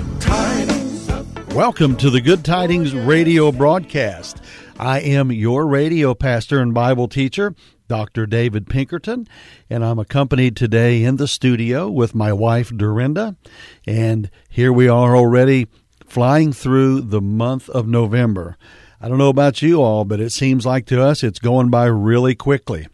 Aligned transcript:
good 0.00 0.20
tidings. 0.20 1.08
Welcome 1.54 1.94
to 1.96 2.08
the 2.08 2.22
Good 2.22 2.42
Tidings 2.42 2.94
radio 2.94 3.52
broadcast. 3.52 4.40
I 4.78 5.00
am 5.00 5.30
your 5.30 5.66
radio 5.66 6.14
pastor 6.14 6.60
and 6.60 6.72
Bible 6.72 7.06
teacher, 7.06 7.54
Dr. 7.86 8.24
David 8.24 8.66
Pinkerton, 8.66 9.28
and 9.68 9.84
I'm 9.84 9.98
accompanied 9.98 10.56
today 10.56 11.04
in 11.04 11.16
the 11.16 11.28
studio 11.28 11.90
with 11.90 12.14
my 12.14 12.32
wife, 12.32 12.74
Dorinda. 12.74 13.36
And 13.86 14.30
here 14.48 14.72
we 14.72 14.88
are 14.88 15.14
already 15.14 15.66
flying 16.06 16.54
through 16.54 17.02
the 17.02 17.20
month 17.20 17.68
of 17.68 17.86
November. 17.86 18.56
I 19.02 19.08
don't 19.08 19.18
know 19.18 19.28
about 19.28 19.60
you 19.60 19.82
all, 19.82 20.06
but 20.06 20.18
it 20.18 20.30
seems 20.30 20.64
like 20.64 20.86
to 20.86 21.02
us 21.02 21.22
it's 21.22 21.38
going 21.38 21.68
by 21.68 21.84
really 21.84 22.34
quickly. 22.34 22.86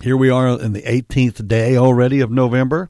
Here 0.00 0.16
we 0.16 0.30
are 0.30 0.60
in 0.60 0.72
the 0.72 0.82
18th 0.82 1.48
day 1.48 1.76
already 1.76 2.20
of 2.20 2.30
November 2.30 2.88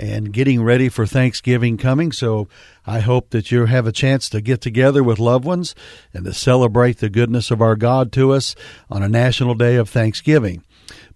and 0.00 0.32
getting 0.32 0.62
ready 0.62 0.88
for 0.88 1.04
Thanksgiving 1.04 1.76
coming. 1.76 2.10
So 2.10 2.48
I 2.86 3.00
hope 3.00 3.30
that 3.30 3.52
you 3.52 3.66
have 3.66 3.86
a 3.86 3.92
chance 3.92 4.30
to 4.30 4.40
get 4.40 4.62
together 4.62 5.04
with 5.04 5.18
loved 5.18 5.44
ones 5.44 5.74
and 6.14 6.24
to 6.24 6.32
celebrate 6.32 6.98
the 6.98 7.10
goodness 7.10 7.50
of 7.50 7.60
our 7.60 7.76
God 7.76 8.10
to 8.12 8.32
us 8.32 8.54
on 8.88 9.02
a 9.02 9.08
national 9.08 9.54
day 9.54 9.76
of 9.76 9.90
Thanksgiving. 9.90 10.64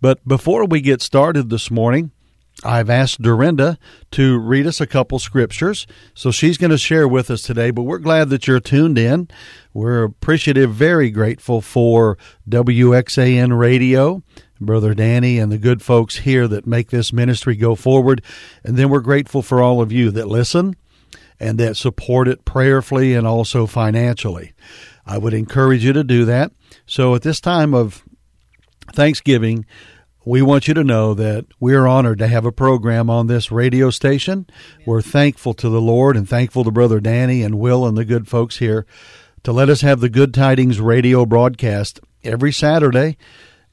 But 0.03 0.27
before 0.29 0.67
we 0.67 0.83
get 0.83 1.01
started 1.01 1.49
this 1.49 1.71
morning, 1.71 2.11
I've 2.63 2.91
asked 2.91 3.23
Dorinda 3.23 3.79
to 4.13 4.39
read 4.39 4.67
us 4.67 4.81
a 4.81 4.87
couple 4.87 5.19
scriptures. 5.19 5.87
So 6.13 6.31
she's 6.31 6.59
going 6.59 6.71
to 6.71 6.79
share 6.79 7.09
with 7.09 7.31
us 7.31 7.43
today, 7.43 7.71
but 7.71 7.83
we're 7.83 7.99
glad 7.99 8.29
that 8.31 8.47
you're 8.47 8.61
tuned 8.61 8.99
in. 8.99 9.29
We're 9.73 10.05
appreciative, 10.05 10.73
very 10.73 11.11
grateful 11.11 11.63
for 11.63 12.17
WXAN 12.49 13.59
Radio 13.59 14.23
Brother 14.61 14.95
Danny 14.95 15.39
and 15.39 15.51
the 15.51 15.59
good 15.59 15.83
folks 15.83 16.19
here 16.19 16.47
that 16.49 16.67
make 16.67 16.91
this 16.91 17.13
ministry 17.13 17.57
go 17.57 17.75
forward. 17.75 18.23
And 18.63 18.77
then 18.77 18.89
we're 18.89 19.01
grateful 19.01 19.43
for 19.43 19.63
all 19.63 19.81
of 19.81 19.93
you 19.93 20.11
that 20.13 20.29
listen 20.29 20.77
and 21.41 21.59
that 21.59 21.77
support 21.77 22.29
it 22.29 22.45
prayerfully 22.45 23.15
and 23.15 23.27
also 23.27 23.67
financially. 23.67 24.53
I 25.07 25.19
would 25.19 25.35
encourage 25.35 25.85
you 25.85 25.93
to 25.93 26.05
do 26.05 26.25
that. 26.25 26.53
So 26.87 27.15
at 27.15 27.23
this 27.23 27.41
time 27.41 27.75
of 27.75 28.05
Thanksgiving, 28.93 29.67
we 30.25 30.41
want 30.41 30.69
you 30.69 30.75
to 30.75 30.85
know 30.85 31.13
that 31.15 31.45
we're 31.61 31.87
honored 31.87 32.19
to 32.19 32.29
have 32.29 32.47
a 32.47 32.53
program 32.53 33.11
on 33.11 33.27
this 33.27 33.53
radio 33.53 33.91
station. 33.91 34.47
We're 34.87 35.03
thankful 35.03 35.53
to 35.55 35.69
the 35.69 35.81
Lord 35.81 36.17
and 36.17 36.29
thankful 36.29 36.65
to 36.65 36.71
Brother 36.71 37.01
Danny 37.01 37.43
and 37.43 37.59
Will 37.59 37.87
and 37.87 37.97
the 37.97 38.07
good 38.07 38.27
folks 38.27 38.57
here 38.57 38.87
to 39.43 39.53
let 39.53 39.69
us 39.69 39.83
have 39.83 40.01
the 40.01 40.09
Good 40.09 40.33
Tidings 40.33 40.81
radio 40.81 41.27
broadcast 41.27 42.01
every 42.23 42.53
Saturday 42.53 43.19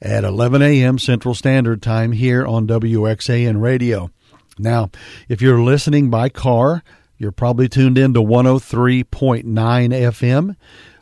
at 0.02 0.24
11 0.24 0.60
a.m. 0.62 0.98
Central 0.98 1.34
Standard 1.34 1.80
Time 1.80 2.12
here 2.12 2.44
on 2.44 2.66
WXAN 2.66 3.62
Radio. 3.62 4.10
Now, 4.58 4.90
if 5.28 5.40
you're 5.40 5.60
listening 5.60 6.10
by 6.10 6.28
car, 6.28 6.82
you're 7.16 7.32
probably 7.32 7.68
tuned 7.68 7.96
in 7.96 8.12
to 8.14 8.20
103.9 8.20 9.44
FM, 9.44 10.56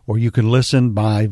or 0.06 0.18
you 0.18 0.30
can 0.30 0.50
listen 0.50 0.92
by 0.92 1.30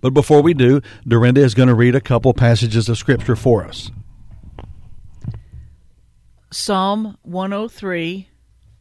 But 0.00 0.12
before 0.12 0.42
we 0.42 0.54
do, 0.54 0.80
Dorinda 1.06 1.40
is 1.40 1.54
going 1.54 1.68
to 1.68 1.74
read 1.74 1.94
a 1.94 2.00
couple 2.00 2.34
passages 2.34 2.88
of 2.88 2.98
Scripture 2.98 3.36
for 3.36 3.64
us. 3.64 3.90
Psalm 6.50 7.16
103, 7.22 8.28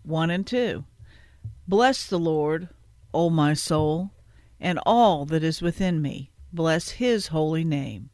1 0.03 0.29
and 0.29 0.45
2. 0.45 0.83
Bless 1.67 2.05
the 2.05 2.19
Lord, 2.19 2.67
O 3.13 3.29
my 3.29 3.53
soul, 3.53 4.11
and 4.59 4.77
all 4.85 5.25
that 5.25 5.43
is 5.43 5.61
within 5.61 6.01
me. 6.01 6.31
Bless 6.51 6.89
his 6.89 7.27
holy 7.27 7.63
name. 7.63 8.09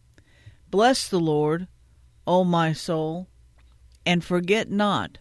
Bless 0.70 1.08
the 1.08 1.20
Lord, 1.20 1.68
O 2.28 2.44
my 2.44 2.74
soul, 2.74 3.28
and 4.06 4.24
forget 4.24 4.70
not 4.70 5.18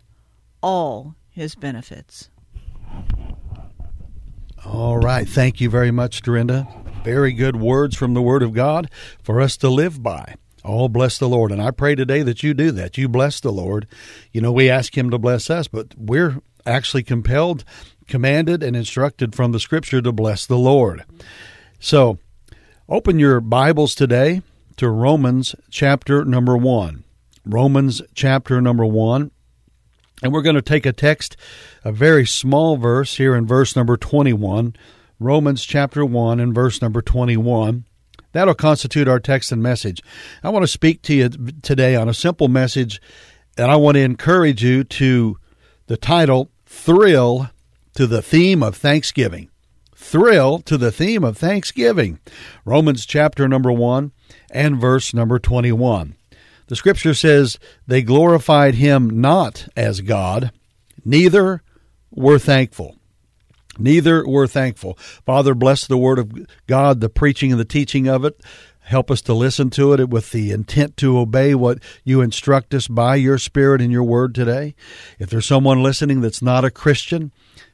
all 0.62 1.14
his 1.36 1.54
benefits. 1.54 2.30
All 4.64 4.96
right. 4.96 5.28
Thank 5.28 5.60
you 5.60 5.68
very 5.68 5.90
much, 5.90 6.22
Dorinda. 6.22 6.66
Very 7.04 7.34
good 7.34 7.56
words 7.56 7.94
from 7.94 8.14
the 8.14 8.22
Word 8.22 8.42
of 8.42 8.54
God 8.54 8.90
for 9.22 9.40
us 9.40 9.58
to 9.58 9.68
live 9.68 10.02
by. 10.02 10.36
All 10.64 10.88
bless 10.88 11.18
the 11.18 11.28
Lord. 11.28 11.52
And 11.52 11.60
I 11.60 11.72
pray 11.72 11.94
today 11.94 12.22
that 12.22 12.42
you 12.42 12.54
do 12.54 12.72
that. 12.72 12.96
You 12.96 13.06
bless 13.06 13.38
the 13.38 13.52
Lord. 13.52 13.86
You 14.32 14.40
know, 14.40 14.50
we 14.50 14.70
ask 14.70 14.96
Him 14.96 15.10
to 15.10 15.18
bless 15.18 15.50
us, 15.50 15.68
but 15.68 15.94
we're 15.96 16.40
actually 16.64 17.02
compelled, 17.02 17.64
commanded, 18.08 18.62
and 18.62 18.74
instructed 18.74 19.34
from 19.34 19.52
the 19.52 19.60
Scripture 19.60 20.00
to 20.00 20.12
bless 20.12 20.46
the 20.46 20.58
Lord. 20.58 21.04
So, 21.78 22.18
open 22.88 23.18
your 23.18 23.42
Bibles 23.42 23.94
today 23.94 24.40
to 24.78 24.88
Romans 24.88 25.54
chapter 25.70 26.24
number 26.24 26.56
1. 26.56 27.04
Romans 27.44 28.00
chapter 28.14 28.62
number 28.62 28.86
1. 28.86 29.30
And 30.22 30.32
we're 30.32 30.42
going 30.42 30.56
to 30.56 30.62
take 30.62 30.86
a 30.86 30.92
text, 30.92 31.36
a 31.84 31.92
very 31.92 32.26
small 32.26 32.76
verse 32.76 33.16
here 33.16 33.34
in 33.34 33.46
verse 33.46 33.76
number 33.76 33.96
21, 33.96 34.74
Romans 35.20 35.64
chapter 35.64 36.04
1 36.04 36.40
and 36.40 36.54
verse 36.54 36.80
number 36.80 37.02
21. 37.02 37.84
That'll 38.32 38.54
constitute 38.54 39.08
our 39.08 39.20
text 39.20 39.52
and 39.52 39.62
message. 39.62 40.02
I 40.42 40.50
want 40.50 40.62
to 40.62 40.68
speak 40.68 41.02
to 41.02 41.14
you 41.14 41.28
today 41.62 41.96
on 41.96 42.08
a 42.08 42.14
simple 42.14 42.48
message, 42.48 43.00
and 43.56 43.70
I 43.70 43.76
want 43.76 43.96
to 43.96 44.02
encourage 44.02 44.62
you 44.62 44.84
to 44.84 45.38
the 45.86 45.96
title, 45.96 46.50
Thrill 46.66 47.50
to 47.94 48.06
the 48.06 48.22
Theme 48.22 48.62
of 48.62 48.76
Thanksgiving. 48.76 49.50
Thrill 49.94 50.60
to 50.60 50.76
the 50.76 50.92
theme 50.92 51.24
of 51.24 51.36
Thanksgiving. 51.36 52.20
Romans 52.64 53.06
chapter 53.06 53.48
number 53.48 53.72
1 53.72 54.12
and 54.52 54.80
verse 54.80 55.14
number 55.14 55.38
21. 55.38 56.14
The 56.68 56.76
scripture 56.76 57.14
says, 57.14 57.58
They 57.86 58.02
glorified 58.02 58.74
him 58.74 59.20
not 59.20 59.68
as 59.76 60.00
God, 60.00 60.50
neither 61.04 61.62
were 62.10 62.38
thankful. 62.38 62.96
Neither 63.78 64.26
were 64.26 64.46
thankful. 64.46 64.94
Father, 65.24 65.54
bless 65.54 65.86
the 65.86 65.98
word 65.98 66.18
of 66.18 66.46
God, 66.66 67.00
the 67.00 67.08
preaching 67.08 67.52
and 67.52 67.60
the 67.60 67.64
teaching 67.64 68.08
of 68.08 68.24
it. 68.24 68.40
Help 68.80 69.10
us 69.10 69.20
to 69.22 69.34
listen 69.34 69.68
to 69.70 69.92
it 69.94 70.08
with 70.08 70.30
the 70.30 70.52
intent 70.52 70.96
to 70.98 71.18
obey 71.18 71.54
what 71.54 71.80
you 72.04 72.20
instruct 72.20 72.72
us 72.72 72.86
by 72.86 73.16
your 73.16 73.36
Spirit 73.36 73.80
and 73.80 73.90
your 73.90 74.04
word 74.04 74.34
today. 74.34 74.76
If 75.18 75.28
there's 75.28 75.46
someone 75.46 75.82
listening 75.82 76.20
that's 76.20 76.40
not 76.40 76.64
a 76.64 76.70
Christian, 76.70 77.32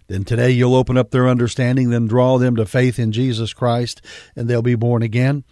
then 0.08 0.24
today 0.24 0.50
you'll 0.50 0.74
open 0.74 0.98
up 0.98 1.10
their 1.10 1.28
understanding, 1.28 1.90
then 1.90 2.06
draw 2.06 2.38
them 2.38 2.56
to 2.56 2.66
faith 2.66 2.98
in 2.98 3.12
Jesus 3.12 3.52
Christ, 3.52 4.02
and 4.36 4.48
they'll 4.48 4.62
be 4.62 4.74
born 4.74 5.02
again. 5.02 5.44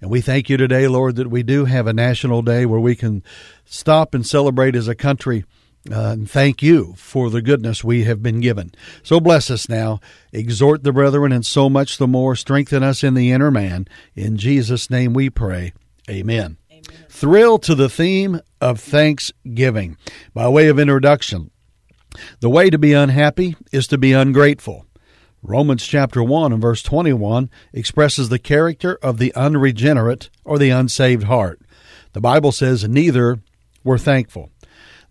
And 0.00 0.10
we 0.10 0.20
thank 0.20 0.48
you 0.48 0.56
today, 0.56 0.88
Lord, 0.88 1.16
that 1.16 1.30
we 1.30 1.42
do 1.42 1.66
have 1.66 1.86
a 1.86 1.92
national 1.92 2.42
day 2.42 2.66
where 2.66 2.80
we 2.80 2.96
can 2.96 3.22
stop 3.64 4.14
and 4.14 4.26
celebrate 4.26 4.74
as 4.74 4.88
a 4.88 4.94
country. 4.94 5.44
Uh, 5.90 6.10
and 6.10 6.30
thank 6.30 6.62
you 6.62 6.94
for 6.96 7.30
the 7.30 7.40
goodness 7.40 7.84
we 7.84 8.04
have 8.04 8.22
been 8.22 8.40
given. 8.40 8.72
So 9.02 9.20
bless 9.20 9.50
us 9.50 9.68
now. 9.68 10.00
Exhort 10.32 10.82
the 10.82 10.92
brethren, 10.92 11.32
and 11.32 11.46
so 11.46 11.70
much 11.70 11.98
the 11.98 12.08
more 12.08 12.36
strengthen 12.36 12.82
us 12.82 13.04
in 13.04 13.14
the 13.14 13.30
inner 13.30 13.50
man. 13.50 13.86
In 14.14 14.36
Jesus' 14.36 14.90
name 14.90 15.14
we 15.14 15.30
pray. 15.30 15.72
Amen. 16.10 16.56
Amen. 16.70 16.82
Thrill 17.08 17.58
to 17.60 17.74
the 17.74 17.88
theme 17.88 18.40
of 18.60 18.80
Thanksgiving. 18.80 19.96
By 20.34 20.48
way 20.48 20.68
of 20.68 20.78
introduction, 20.78 21.50
the 22.40 22.50
way 22.50 22.70
to 22.70 22.78
be 22.78 22.92
unhappy 22.92 23.56
is 23.72 23.86
to 23.88 23.98
be 23.98 24.12
ungrateful. 24.12 24.86
Romans 25.42 25.86
chapter 25.86 26.22
1 26.22 26.52
and 26.52 26.60
verse 26.60 26.82
21 26.82 27.48
expresses 27.72 28.28
the 28.28 28.38
character 28.38 28.98
of 29.02 29.18
the 29.18 29.34
unregenerate 29.34 30.30
or 30.44 30.58
the 30.58 30.70
unsaved 30.70 31.24
heart. 31.24 31.60
The 32.12 32.20
Bible 32.20 32.52
says, 32.52 32.88
Neither 32.88 33.38
were 33.84 33.98
thankful. 33.98 34.50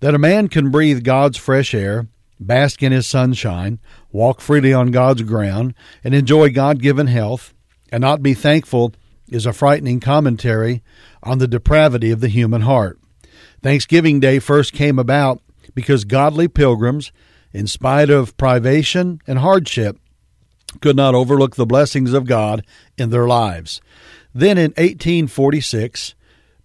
That 0.02 0.14
a 0.14 0.20
man 0.20 0.48
can 0.50 0.70
breathe 0.70 1.04
God's 1.04 1.38
fresh 1.38 1.74
air, 1.74 2.08
bask 2.40 2.84
in 2.84 2.92
his 2.92 3.08
sunshine, 3.08 3.80
walk 4.12 4.42
freely 4.42 4.74
on 4.74 4.92
God's 4.92 5.24
ground, 5.24 5.74
and 6.04 6.14
enjoy 6.14 6.50
God 6.50 6.82
given 6.82 7.08
health, 7.08 7.54
and 7.92 8.02
not 8.02 8.22
be 8.22 8.34
thankful 8.34 8.94
is 9.30 9.46
a 9.46 9.54
frightening 9.54 10.00
commentary 10.00 10.84
on 11.24 11.38
the 11.38 11.48
depravity 11.48 12.12
of 12.12 12.22
the 12.22 12.28
human 12.28 12.62
heart. 12.62 13.00
Thanksgiving 13.62 14.20
Day 14.20 14.40
first 14.40 14.74
came 14.74 15.00
about 15.00 15.42
because 15.74 16.04
godly 16.04 16.48
pilgrims, 16.48 17.12
in 17.54 17.68
spite 17.68 18.10
of 18.10 18.36
privation 18.38 19.22
and 19.28 19.40
hardship, 19.40 19.98
could 20.82 20.96
not 20.96 21.16
overlook 21.16 21.56
the 21.56 21.66
blessings 21.66 22.14
of 22.14 22.26
God 22.26 22.66
in 22.98 23.10
their 23.10 23.28
lives. 23.28 23.82
Then 24.34 24.58
in 24.58 24.72
1846, 24.72 26.14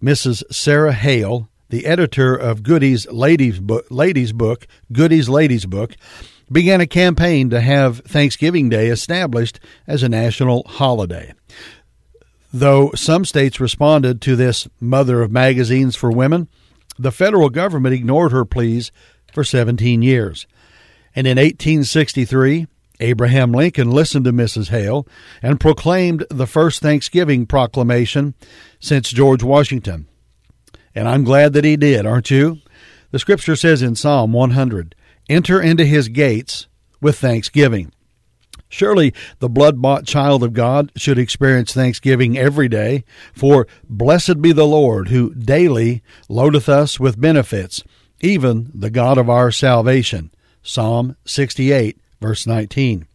Mrs. 0.01 0.43
Sarah 0.51 0.93
Hale, 0.93 1.49
the 1.69 1.85
editor 1.85 2.35
of 2.35 2.61
Godey's 2.61 3.07
Ladies 3.07 3.59
Book, 3.59 3.85
Ladies 3.89 4.33
Book, 4.33 4.67
Godey's 4.91 5.29
Ladies 5.29 5.65
Book, 5.65 5.95
began 6.51 6.81
a 6.81 6.87
campaign 6.87 7.49
to 7.49 7.61
have 7.61 7.99
Thanksgiving 7.99 8.69
Day 8.69 8.89
established 8.89 9.59
as 9.87 10.03
a 10.03 10.09
national 10.09 10.63
holiday. 10.67 11.33
Though 12.51 12.91
some 12.93 13.25
states 13.25 13.59
responded 13.59 14.21
to 14.21 14.35
this 14.35 14.67
mother 14.79 15.23
of 15.23 15.31
magazines 15.31 15.95
for 15.95 16.11
women, 16.11 16.47
the 16.97 17.11
federal 17.11 17.49
government 17.49 17.95
ignored 17.95 18.31
her 18.31 18.45
pleas 18.45 18.91
for 19.33 19.43
17 19.43 20.01
years. 20.01 20.47
And 21.15 21.27
in 21.27 21.37
1863, 21.37 22.67
Abraham 22.99 23.51
Lincoln 23.51 23.91
listened 23.91 24.25
to 24.25 24.33
Mrs. 24.33 24.69
Hale 24.69 25.07
and 25.41 25.59
proclaimed 25.59 26.25
the 26.29 26.47
first 26.47 26.81
Thanksgiving 26.81 27.45
proclamation 27.45 28.33
since 28.79 29.09
George 29.09 29.43
Washington. 29.43 30.07
And 30.95 31.07
I'm 31.07 31.23
glad 31.23 31.53
that 31.53 31.65
he 31.65 31.75
did, 31.75 32.05
aren't 32.05 32.31
you? 32.31 32.59
The 33.11 33.19
scripture 33.19 33.55
says 33.55 33.81
in 33.81 33.95
Psalm 33.95 34.33
100 34.33 34.95
Enter 35.29 35.61
into 35.61 35.85
his 35.85 36.09
gates 36.09 36.67
with 37.01 37.17
thanksgiving. 37.17 37.91
Surely 38.73 39.13
the 39.37 39.49
blood 39.49 39.83
bought 39.83 40.03
child 40.03 40.41
of 40.41 40.53
God 40.53 40.91
should 40.95 41.19
experience 41.19 41.71
thanksgiving 41.71 42.35
every 42.35 42.67
day, 42.67 43.03
for 43.31 43.67
blessed 43.87 44.41
be 44.41 44.51
the 44.51 44.65
Lord 44.65 45.09
who 45.09 45.31
daily 45.35 46.01
loadeth 46.27 46.67
us 46.67 46.99
with 46.99 47.21
benefits, 47.21 47.83
even 48.19 48.71
the 48.73 48.89
God 48.89 49.19
of 49.19 49.29
our 49.29 49.51
salvation. 49.51 50.31
Psalm 50.63 51.15
68, 51.23 51.99
verse 52.19 52.47
19. 52.47 53.05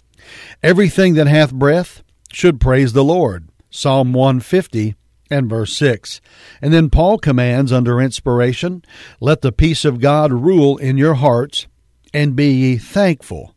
Everything 0.63 1.15
that 1.15 1.27
hath 1.27 1.53
breath 1.53 2.05
should 2.33 2.61
praise 2.61 2.93
the 2.93 3.03
Lord. 3.03 3.49
Psalm 3.69 4.13
150 4.13 4.95
and 5.29 5.51
verse 5.51 5.77
6. 5.77 6.21
And 6.63 6.73
then 6.73 6.89
Paul 6.89 7.19
commands 7.19 7.73
under 7.73 8.01
inspiration, 8.01 8.85
Let 9.21 9.41
the 9.41 9.51
peace 9.51 9.85
of 9.85 9.99
God 9.99 10.31
rule 10.31 10.77
in 10.77 10.99
your 10.99 11.15
hearts, 11.15 11.67
and 12.15 12.37
be 12.37 12.53
ye 12.53 12.77
thankful. 12.77 13.57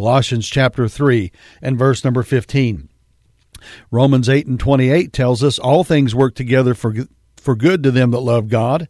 Colossians 0.00 0.48
chapter 0.48 0.88
3 0.88 1.30
and 1.60 1.78
verse 1.78 2.04
number 2.04 2.22
15. 2.22 2.88
Romans 3.90 4.30
8 4.30 4.46
and 4.46 4.58
28 4.58 5.12
tells 5.12 5.44
us 5.44 5.58
all 5.58 5.84
things 5.84 6.14
work 6.14 6.34
together 6.34 6.72
for 6.72 6.94
for 7.36 7.54
good 7.54 7.82
to 7.82 7.90
them 7.90 8.10
that 8.12 8.20
love 8.20 8.48
God, 8.48 8.88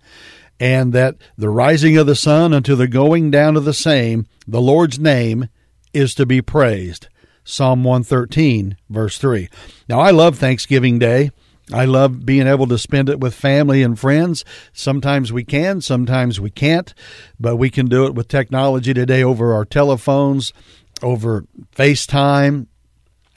and 0.60 0.92
that 0.92 1.16
the 1.36 1.48
rising 1.48 1.96
of 1.96 2.06
the 2.06 2.14
sun 2.14 2.54
unto 2.54 2.76
the 2.76 2.86
going 2.86 3.28
down 3.28 3.56
of 3.56 3.64
the 3.64 3.74
same, 3.74 4.24
the 4.46 4.60
Lord's 4.60 5.00
name 5.00 5.48
is 5.92 6.14
to 6.14 6.26
be 6.26 6.40
praised. 6.40 7.08
Psalm 7.42 7.82
113, 7.82 8.76
verse 8.88 9.18
3. 9.18 9.48
Now, 9.88 9.98
I 9.98 10.12
love 10.12 10.38
Thanksgiving 10.38 11.00
Day. 11.00 11.32
I 11.72 11.84
love 11.84 12.26
being 12.26 12.46
able 12.46 12.66
to 12.68 12.78
spend 12.78 13.08
it 13.08 13.20
with 13.20 13.34
family 13.34 13.82
and 13.82 13.98
friends. 13.98 14.44
Sometimes 14.72 15.32
we 15.32 15.44
can, 15.44 15.80
sometimes 15.80 16.40
we 16.40 16.50
can't, 16.50 16.92
but 17.38 17.56
we 17.56 17.70
can 17.70 17.86
do 17.86 18.06
it 18.06 18.14
with 18.14 18.28
technology 18.28 18.92
today 18.92 19.22
over 19.22 19.54
our 19.54 19.64
telephones, 19.64 20.52
over 21.02 21.44
FaceTime, 21.74 22.66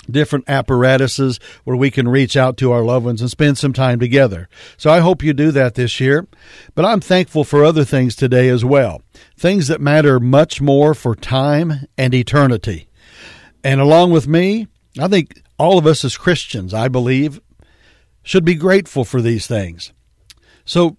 different 0.10 0.46
apparatuses 0.48 1.40
where 1.64 1.78
we 1.78 1.90
can 1.90 2.08
reach 2.08 2.36
out 2.36 2.58
to 2.58 2.72
our 2.72 2.84
loved 2.84 3.06
ones 3.06 3.22
and 3.22 3.30
spend 3.30 3.58
some 3.58 3.74
time 3.74 4.00
together. 4.00 4.50
So 4.78 4.92
I 4.92 5.00
hope 5.00 5.24
you 5.24 5.34
do 5.34 5.52
that 5.52 5.76
this 5.76 6.00
year. 6.00 6.28
But 6.76 6.86
I'm 6.86 7.00
thankful 7.00 7.44
for 7.44 7.64
other 7.64 7.86
things 7.86 8.16
today 8.16 8.50
as 8.50 8.66
well. 8.66 9.02
Things 9.38 9.68
that 9.68 9.82
matter 9.82 10.20
much 10.20 10.62
more 10.62 10.94
for 10.94 11.16
time 11.16 11.88
and 11.98 12.14
eternity. 12.14 12.88
And 13.64 13.80
along 13.80 14.12
with 14.12 14.28
me, 14.28 14.68
I 15.00 15.08
think 15.08 15.42
all 15.58 15.78
of 15.78 15.88
us 15.88 16.04
as 16.04 16.18
Christians, 16.18 16.74
I 16.74 16.88
believe, 16.88 17.40
should 18.24 18.46
be 18.46 18.56
grateful 18.56 19.06
for 19.06 19.22
these 19.22 19.48
things. 19.48 19.92
So 20.66 20.98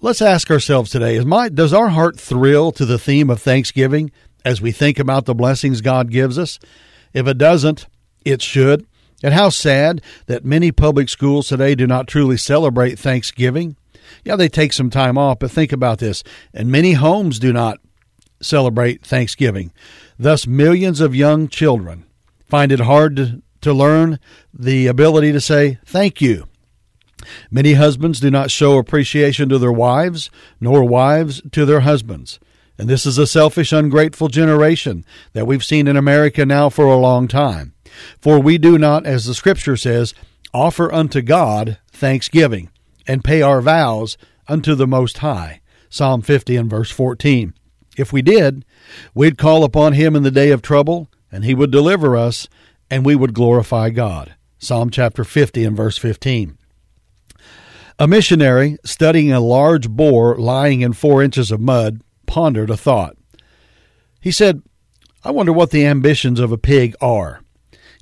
let's 0.00 0.22
ask 0.22 0.50
ourselves 0.50 0.90
today, 0.90 1.16
is 1.16 1.24
my 1.24 1.48
does 1.48 1.72
our 1.72 1.88
heart 1.88 2.18
thrill 2.18 2.72
to 2.72 2.84
the 2.84 2.98
theme 2.98 3.30
of 3.30 3.40
Thanksgiving 3.40 4.10
as 4.44 4.60
we 4.60 4.72
think 4.72 4.98
about 4.98 5.24
the 5.24 5.34
blessings 5.34 5.80
God 5.80 6.10
gives 6.10 6.38
us? 6.38 6.58
If 7.12 7.26
it 7.26 7.38
doesn't, 7.38 7.86
it 8.24 8.42
should. 8.42 8.86
And 9.22 9.32
how 9.32 9.48
sad 9.48 10.02
that 10.26 10.44
many 10.44 10.70
public 10.72 11.08
schools 11.08 11.48
today 11.48 11.74
do 11.74 11.86
not 11.86 12.08
truly 12.08 12.36
celebrate 12.36 12.98
Thanksgiving. 12.98 13.76
Yeah, 14.24 14.36
they 14.36 14.48
take 14.48 14.72
some 14.72 14.90
time 14.90 15.16
off, 15.16 15.38
but 15.38 15.50
think 15.50 15.72
about 15.72 15.98
this. 15.98 16.22
And 16.52 16.70
many 16.70 16.92
homes 16.92 17.38
do 17.38 17.52
not 17.52 17.78
celebrate 18.42 19.04
Thanksgiving. 19.04 19.72
Thus, 20.18 20.46
millions 20.46 21.00
of 21.00 21.14
young 21.14 21.48
children 21.48 22.04
find 22.46 22.70
it 22.70 22.80
hard 22.80 23.16
to, 23.16 23.42
to 23.62 23.72
learn 23.72 24.18
the 24.52 24.86
ability 24.86 25.32
to 25.32 25.40
say 25.40 25.78
thank 25.86 26.20
you. 26.20 26.46
Many 27.50 27.72
husbands 27.72 28.20
do 28.20 28.30
not 28.30 28.50
show 28.50 28.76
appreciation 28.76 29.48
to 29.48 29.58
their 29.58 29.72
wives, 29.72 30.30
nor 30.60 30.84
wives 30.84 31.40
to 31.52 31.64
their 31.64 31.80
husbands. 31.80 32.38
And 32.76 32.88
this 32.88 33.06
is 33.06 33.18
a 33.18 33.26
selfish, 33.26 33.72
ungrateful 33.72 34.28
generation 34.28 35.04
that 35.32 35.46
we've 35.46 35.64
seen 35.64 35.86
in 35.86 35.96
America 35.96 36.44
now 36.44 36.68
for 36.68 36.86
a 36.86 36.96
long 36.96 37.28
time. 37.28 37.74
For 38.20 38.40
we 38.40 38.58
do 38.58 38.78
not, 38.78 39.06
as 39.06 39.26
the 39.26 39.34
Scripture 39.34 39.76
says, 39.76 40.14
offer 40.52 40.92
unto 40.92 41.22
God 41.22 41.78
thanksgiving, 41.92 42.70
and 43.06 43.22
pay 43.22 43.42
our 43.42 43.60
vows 43.60 44.16
unto 44.48 44.74
the 44.74 44.86
Most 44.86 45.18
High. 45.18 45.60
Psalm 45.88 46.22
50 46.22 46.56
and 46.56 46.68
verse 46.68 46.90
14. 46.90 47.54
If 47.96 48.12
we 48.12 48.22
did, 48.22 48.64
we'd 49.14 49.38
call 49.38 49.62
upon 49.62 49.92
Him 49.92 50.16
in 50.16 50.24
the 50.24 50.30
day 50.30 50.50
of 50.50 50.62
trouble, 50.62 51.08
and 51.30 51.44
He 51.44 51.54
would 51.54 51.70
deliver 51.70 52.16
us, 52.16 52.48
and 52.90 53.06
we 53.06 53.14
would 53.14 53.34
glorify 53.34 53.90
God. 53.90 54.34
Psalm 54.58 54.90
chapter 54.90 55.22
50 55.22 55.64
and 55.64 55.76
verse 55.76 55.96
15. 55.98 56.58
A 57.98 58.08
missionary 58.08 58.76
studying 58.84 59.30
a 59.30 59.38
large 59.38 59.88
boar 59.88 60.36
lying 60.36 60.80
in 60.80 60.92
four 60.92 61.22
inches 61.22 61.52
of 61.52 61.60
mud 61.60 62.02
pondered 62.34 62.68
a 62.68 62.76
thought. 62.76 63.16
He 64.20 64.32
said, 64.32 64.60
I 65.22 65.30
wonder 65.30 65.52
what 65.52 65.70
the 65.70 65.86
ambitions 65.86 66.40
of 66.40 66.50
a 66.50 66.58
pig 66.58 66.96
are. 67.00 67.42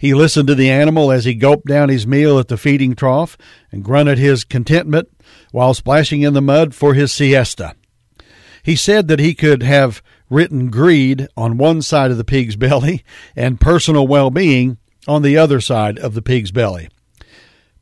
He 0.01 0.15
listened 0.15 0.49
to 0.49 0.55
the 0.55 0.71
animal 0.71 1.13
as 1.13 1.27
he 1.27 1.35
gulped 1.35 1.67
down 1.67 1.91
his 1.91 2.07
meal 2.07 2.39
at 2.39 2.49
the 2.49 2.57
feeding 2.57 2.95
trough 2.95 3.37
and 3.71 3.85
grunted 3.85 4.17
his 4.17 4.45
contentment 4.45 5.11
while 5.51 5.75
splashing 5.75 6.23
in 6.23 6.33
the 6.33 6.41
mud 6.41 6.75
for 6.75 6.95
his 6.95 7.13
siesta. 7.13 7.75
He 8.63 8.75
said 8.75 9.07
that 9.09 9.21
he 9.21 9.35
could 9.35 9.63
have 9.63 10.03
written 10.31 10.71
greed 10.71 11.29
on 11.37 11.59
one 11.59 11.83
side 11.83 12.11
of 12.11 12.17
the 12.17 12.25
pig's 12.25 12.57
belly 12.57 13.05
and 13.37 13.61
personal 13.61 14.09
well 14.09 14.31
being 14.31 14.79
on 15.07 15.21
the 15.21 15.37
other 15.37 15.61
side 15.61 15.99
of 15.99 16.15
the 16.15 16.23
pig's 16.23 16.53
belly. 16.53 16.89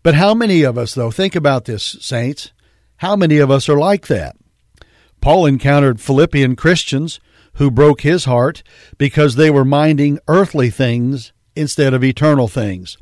But 0.03 0.17
how 0.17 0.35
many 0.35 0.65
of 0.65 0.77
us, 0.77 0.95
though, 0.95 1.13
think 1.13 1.37
about 1.37 1.67
this, 1.67 1.97
saints? 2.01 2.51
How 2.97 3.15
many 3.15 3.39
of 3.39 3.53
us 3.53 3.69
are 3.69 3.79
like 3.79 4.09
that? 4.09 4.35
Paul 5.21 5.47
encountered 5.47 6.01
Philippian 6.01 6.57
Christians 6.57 7.21
who 7.55 7.71
broke 7.71 8.03
his 8.03 8.25
heart 8.25 8.63
because 8.97 9.35
they 9.35 9.51
were 9.51 9.65
minding 9.65 10.19
earthly 10.29 10.71
things 10.71 11.33
instead 11.55 11.93
of 11.93 12.05
eternal 12.05 12.49
things. 12.49 12.97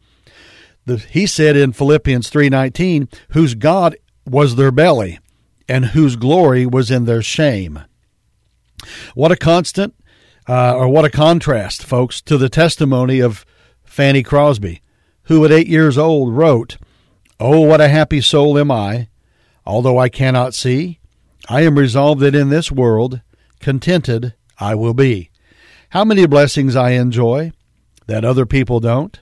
The, 0.87 0.97
he 0.97 1.27
said 1.27 1.57
in 1.57 1.73
Philippians 1.73 2.31
3:19, 2.31 3.13
whose 3.31 3.55
God 3.55 3.97
was 4.27 4.57
their 4.57 4.71
belly 4.71 5.19
and 5.69 5.87
whose 5.87 6.17
glory 6.17 6.65
was 6.67 6.91
in 6.91 7.05
their 7.05 7.23
shame. 7.23 7.81
What 9.15 9.33
a 9.33 9.37
constant 9.37 9.95
uh, 10.49 10.75
or 10.75 10.89
what 10.89 11.05
a 11.05 11.11
contrast, 11.11 11.85
folks, 11.85 12.23
to 12.23 12.39
the 12.39 12.49
testimony 12.49 13.21
of 13.21 13.45
Fanny 13.85 14.23
Crosby, 14.23 14.81
who 15.25 15.45
at 15.45 15.53
8 15.53 15.67
years 15.67 15.99
old 15.99 16.35
wrote, 16.35 16.79
"Oh 17.39 17.61
what 17.61 17.83
a 17.83 17.89
happy 17.89 18.23
soul 18.23 18.59
am 18.59 18.71
I, 18.71 19.09
although 19.67 19.99
I 19.99 20.09
cannot 20.09 20.55
see, 20.55 21.01
I 21.49 21.63
am 21.63 21.79
resolved 21.79 22.21
that 22.21 22.35
in 22.35 22.51
this 22.51 22.71
world, 22.71 23.23
contented 23.59 24.35
I 24.59 24.75
will 24.75 24.95
be. 24.95 25.31
How 25.91 26.05
many 26.05 26.27
blessings 26.27 26.77
I 26.77 26.91
enjoy 26.91 27.53
that 28.07 28.25
other 28.25 28.45
people 28.45 28.81
don't? 28.81 29.19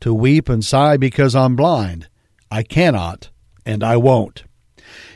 To 0.00 0.14
weep 0.14 0.48
and 0.48 0.64
sigh 0.64 0.96
because 0.96 1.34
I'm 1.34 1.54
blind. 1.54 2.08
I 2.50 2.62
cannot, 2.62 3.28
and 3.66 3.84
I 3.84 3.96
won't. 3.96 4.44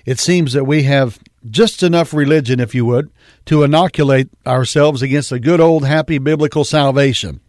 It 0.05 0.19
seems 0.19 0.53
that 0.53 0.65
we 0.65 0.83
have 0.83 1.19
just 1.49 1.83
enough 1.83 2.13
religion, 2.13 2.61
if 2.61 2.75
you 2.75 2.85
would, 2.85 3.11
to 3.47 3.63
inoculate 3.63 4.29
ourselves 4.47 5.01
against 5.01 5.33
a 5.33 5.41
good 5.41 5.61
old 5.61 5.87
happy 5.87 6.19
biblical 6.19 6.65
salvation. 6.65 7.41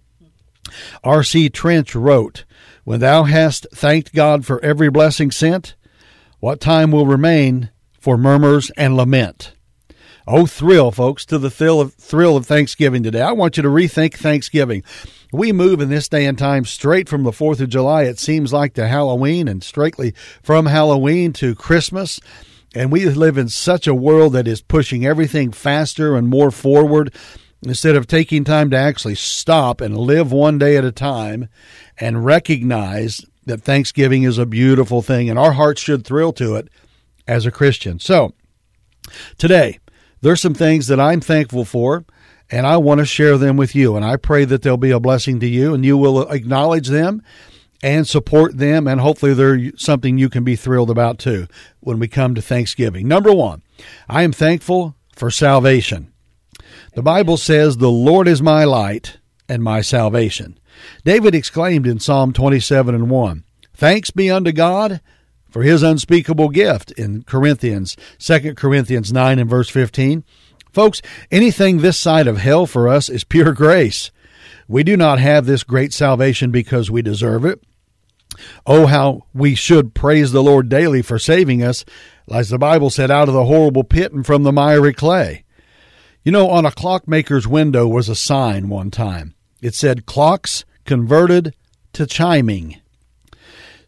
R.C. 1.03 1.49
Trench 1.49 1.95
wrote, 1.95 2.45
When 2.85 3.01
thou 3.01 3.23
hast 3.23 3.67
thanked 3.73 4.13
God 4.13 4.45
for 4.45 4.63
every 4.63 4.89
blessing 4.89 5.31
sent, 5.31 5.75
what 6.39 6.61
time 6.61 6.91
will 6.91 7.05
remain 7.05 7.69
for 8.01 8.17
murmurs 8.17 8.71
and 8.71 8.97
lament. 8.97 9.53
Oh, 10.27 10.45
thrill, 10.45 10.91
folks, 10.91 11.25
to 11.27 11.37
the 11.37 11.51
thrill 11.51 11.79
of, 11.79 11.93
thrill 11.93 12.35
of 12.35 12.45
Thanksgiving 12.45 13.03
today. 13.03 13.21
I 13.21 13.31
want 13.31 13.57
you 13.57 13.63
to 13.63 13.69
rethink 13.69 14.15
Thanksgiving. 14.15 14.83
We 15.31 15.51
move 15.51 15.79
in 15.79 15.89
this 15.89 16.09
day 16.09 16.25
and 16.25 16.37
time 16.37 16.65
straight 16.65 17.07
from 17.07 17.23
the 17.23 17.31
4th 17.31 17.61
of 17.61 17.69
July, 17.69 18.03
it 18.03 18.19
seems 18.19 18.51
like, 18.51 18.73
to 18.73 18.87
Halloween, 18.87 19.47
and 19.47 19.63
straightly 19.63 20.13
from 20.41 20.65
Halloween 20.65 21.31
to 21.33 21.55
Christmas. 21.55 22.19
And 22.73 22.91
we 22.91 23.05
live 23.05 23.37
in 23.37 23.49
such 23.49 23.85
a 23.87 23.95
world 23.95 24.33
that 24.33 24.47
is 24.47 24.61
pushing 24.61 25.05
everything 25.05 25.51
faster 25.51 26.15
and 26.15 26.27
more 26.27 26.51
forward 26.51 27.13
instead 27.61 27.95
of 27.95 28.07
taking 28.07 28.43
time 28.43 28.71
to 28.71 28.77
actually 28.77 29.15
stop 29.15 29.79
and 29.79 29.95
live 29.95 30.31
one 30.31 30.57
day 30.57 30.75
at 30.75 30.85
a 30.85 30.91
time 30.91 31.49
and 31.99 32.25
recognize 32.25 33.25
that 33.45 33.61
Thanksgiving 33.61 34.23
is 34.23 34.37
a 34.37 34.45
beautiful 34.45 35.01
thing 35.01 35.29
and 35.29 35.37
our 35.37 35.53
hearts 35.53 35.81
should 35.81 36.05
thrill 36.05 36.33
to 36.33 36.55
it 36.55 36.69
as 37.27 37.45
a 37.45 37.51
Christian. 37.51 37.99
So, 37.99 38.33
today, 39.37 39.79
there's 40.21 40.41
some 40.41 40.53
things 40.53 40.87
that 40.87 40.99
I'm 40.99 41.21
thankful 41.21 41.65
for, 41.65 42.05
and 42.49 42.67
I 42.67 42.77
want 42.77 42.99
to 42.99 43.05
share 43.05 43.37
them 43.37 43.57
with 43.57 43.75
you. 43.75 43.95
And 43.95 44.05
I 44.05 44.17
pray 44.17 44.45
that 44.45 44.61
they'll 44.61 44.77
be 44.77 44.91
a 44.91 44.99
blessing 44.99 45.39
to 45.39 45.47
you, 45.47 45.73
and 45.73 45.85
you 45.85 45.97
will 45.97 46.29
acknowledge 46.29 46.87
them 46.87 47.23
and 47.83 48.07
support 48.07 48.57
them, 48.57 48.87
and 48.87 49.01
hopefully 49.01 49.33
they're 49.33 49.71
something 49.75 50.17
you 50.17 50.29
can 50.29 50.43
be 50.43 50.55
thrilled 50.55 50.89
about 50.89 51.17
too 51.17 51.47
when 51.79 51.97
we 51.97 52.07
come 52.07 52.35
to 52.35 52.41
Thanksgiving. 52.41 53.07
Number 53.07 53.33
one, 53.33 53.63
I 54.07 54.21
am 54.23 54.31
thankful 54.31 54.95
for 55.15 55.31
salvation. 55.31 56.11
The 56.93 57.01
Bible 57.01 57.37
says, 57.37 57.77
The 57.77 57.89
Lord 57.89 58.27
is 58.27 58.41
my 58.41 58.65
light 58.65 59.17
and 59.49 59.63
my 59.63 59.81
salvation. 59.81 60.59
David 61.03 61.33
exclaimed 61.33 61.87
in 61.87 61.99
Psalm 61.99 62.33
27 62.33 62.93
and 62.93 63.09
1, 63.09 63.43
Thanks 63.73 64.11
be 64.11 64.29
unto 64.29 64.51
God 64.51 65.01
for 65.51 65.61
his 65.61 65.83
unspeakable 65.83 66.49
gift 66.49 66.91
in 66.91 67.23
Corinthians, 67.23 67.95
2 68.19 68.55
Corinthians 68.55 69.13
9 69.13 69.37
and 69.37 69.49
verse 69.49 69.69
15. 69.69 70.23
Folks, 70.71 71.01
anything 71.29 71.77
this 71.77 71.97
side 71.97 72.27
of 72.27 72.37
hell 72.37 72.65
for 72.65 72.87
us 72.87 73.09
is 73.09 73.23
pure 73.23 73.53
grace. 73.53 74.09
We 74.67 74.83
do 74.83 74.95
not 74.95 75.19
have 75.19 75.45
this 75.45 75.63
great 75.63 75.91
salvation 75.93 76.49
because 76.49 76.89
we 76.89 77.01
deserve 77.01 77.45
it. 77.45 77.61
Oh, 78.65 78.85
how 78.85 79.25
we 79.33 79.55
should 79.55 79.93
praise 79.93 80.31
the 80.31 80.41
Lord 80.41 80.69
daily 80.69 81.01
for 81.01 81.19
saving 81.19 81.61
us, 81.61 81.83
as 82.31 82.49
the 82.49 82.57
Bible 82.57 82.89
said, 82.89 83.11
out 83.11 83.27
of 83.27 83.33
the 83.33 83.45
horrible 83.45 83.83
pit 83.83 84.13
and 84.13 84.25
from 84.25 84.43
the 84.43 84.53
miry 84.53 84.93
clay. 84.93 85.43
You 86.23 86.31
know, 86.31 86.49
on 86.49 86.65
a 86.65 86.71
clockmaker's 86.71 87.47
window 87.47 87.87
was 87.87 88.07
a 88.07 88.15
sign 88.15 88.69
one 88.69 88.91
time. 88.91 89.35
It 89.61 89.75
said, 89.75 90.05
Clocks 90.05 90.63
converted 90.85 91.53
to 91.93 92.05
chiming. 92.05 92.80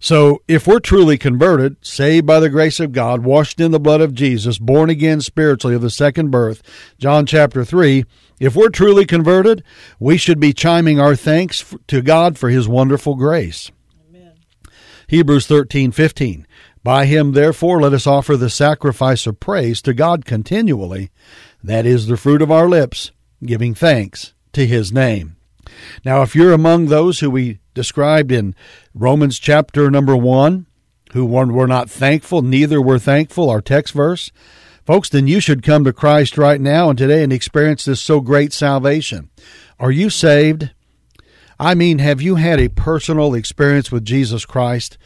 So, 0.04 0.42
if 0.50 0.68
we're 0.68 0.82
truly 0.82 1.18
converted, 1.18 1.78
saved 1.80 2.26
by 2.26 2.42
the 2.42 2.50
grace 2.50 2.82
of 2.82 2.92
God, 2.92 3.24
washed 3.24 3.62
in 3.62 3.72
the 3.72 3.80
blood 3.80 4.02
of 4.02 4.14
Jesus, 4.14 4.60
born 4.60 4.90
again 4.90 5.22
spiritually 5.22 5.78
of 5.78 5.82
the 5.82 5.90
second 5.90 6.30
birth, 6.30 6.62
John 6.98 7.26
chapter 7.26 7.64
3, 7.64 8.04
if 8.38 8.54
we're 8.54 8.68
truly 8.68 9.06
converted, 9.06 9.64
we 10.02 10.18
should 10.18 10.42
be 10.42 10.52
chiming 10.52 11.00
our 11.00 11.16
thanks 11.16 11.74
to 11.88 12.02
God 12.02 12.38
for 12.38 12.50
his 12.50 12.68
wonderful 12.68 13.16
grace. 13.16 13.72
Amen. 14.10 14.34
Hebrews 15.08 15.48
13:15 15.48 16.46
By 16.84 17.06
him 17.06 17.32
therefore 17.32 17.80
let 17.80 17.94
us 17.94 18.06
offer 18.06 18.36
the 18.36 18.50
sacrifice 18.50 19.26
of 19.26 19.40
praise 19.40 19.82
to 19.84 19.94
God 19.94 20.26
continually, 20.26 21.12
that 21.64 21.86
is 21.86 22.08
the 22.08 22.18
fruit 22.18 22.42
of 22.42 22.52
our 22.52 22.68
lips, 22.68 23.12
giving 23.42 23.74
thanks 23.74 24.34
to 24.52 24.68
his 24.68 24.92
name. 24.92 25.38
Now, 26.03 26.22
if 26.22 26.36
you're 26.36 26.53
among 26.53 26.88
those 26.88 27.20
who 27.20 27.30
we 27.30 27.60
described 27.74 28.32
in 28.32 28.56
Romans 28.94 29.39
chapter 29.39 29.89
number 29.89 30.15
one, 30.15 30.68
who 31.13 31.25
were 31.25 31.68
not 31.68 31.89
thankful, 31.89 32.42
neither 32.42 32.82
were 32.82 33.00
thankful, 33.00 33.50
our 33.50 33.62
text 33.62 33.94
verse, 33.94 34.32
folks, 34.86 35.10
then 35.10 35.27
you 35.27 35.39
should 35.39 35.63
come 35.63 35.84
to 35.84 35.94
Christ 35.94 36.38
right 36.38 36.60
now 36.60 36.89
and 36.89 36.98
today 36.98 37.24
and 37.24 37.32
experience 37.32 37.86
this 37.86 38.01
so 38.01 38.20
great 38.20 38.51
salvation. 38.51 39.30
Are 39.80 39.92
you 39.92 40.10
saved? 40.10 40.72
I 41.60 41.75
mean, 41.75 42.00
have 42.00 42.22
you 42.22 42.36
had 42.36 42.60
a 42.60 42.70
personal 42.70 43.34
experience 43.34 43.92
with 43.92 44.06
Jesus 44.06 44.46
Christ, 44.46 44.98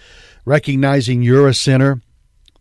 recognizing 0.46 1.22
you're 1.22 1.48
a 1.48 1.54
sinner? 1.54 2.02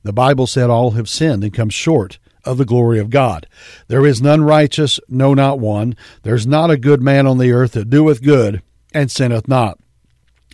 The 0.02 0.12
Bible 0.12 0.46
said 0.46 0.70
all 0.70 0.92
have 0.92 1.08
sinned 1.08 1.44
and 1.44 1.54
come 1.54 1.70
short 1.70 2.18
of 2.46 2.58
the 2.58 2.64
glory 2.64 2.98
of 2.98 3.10
God. 3.10 3.46
There 3.88 4.06
is 4.06 4.22
none 4.22 4.42
righteous, 4.42 5.00
no, 5.08 5.34
not 5.34 5.58
one. 5.58 5.96
There's 6.22 6.46
not 6.46 6.70
a 6.70 6.76
good 6.76 7.02
man 7.02 7.26
on 7.26 7.38
the 7.38 7.52
earth 7.52 7.72
that 7.72 7.90
doeth 7.90 8.22
good 8.22 8.62
and 8.94 9.10
sinneth 9.10 9.48
not. 9.48 9.78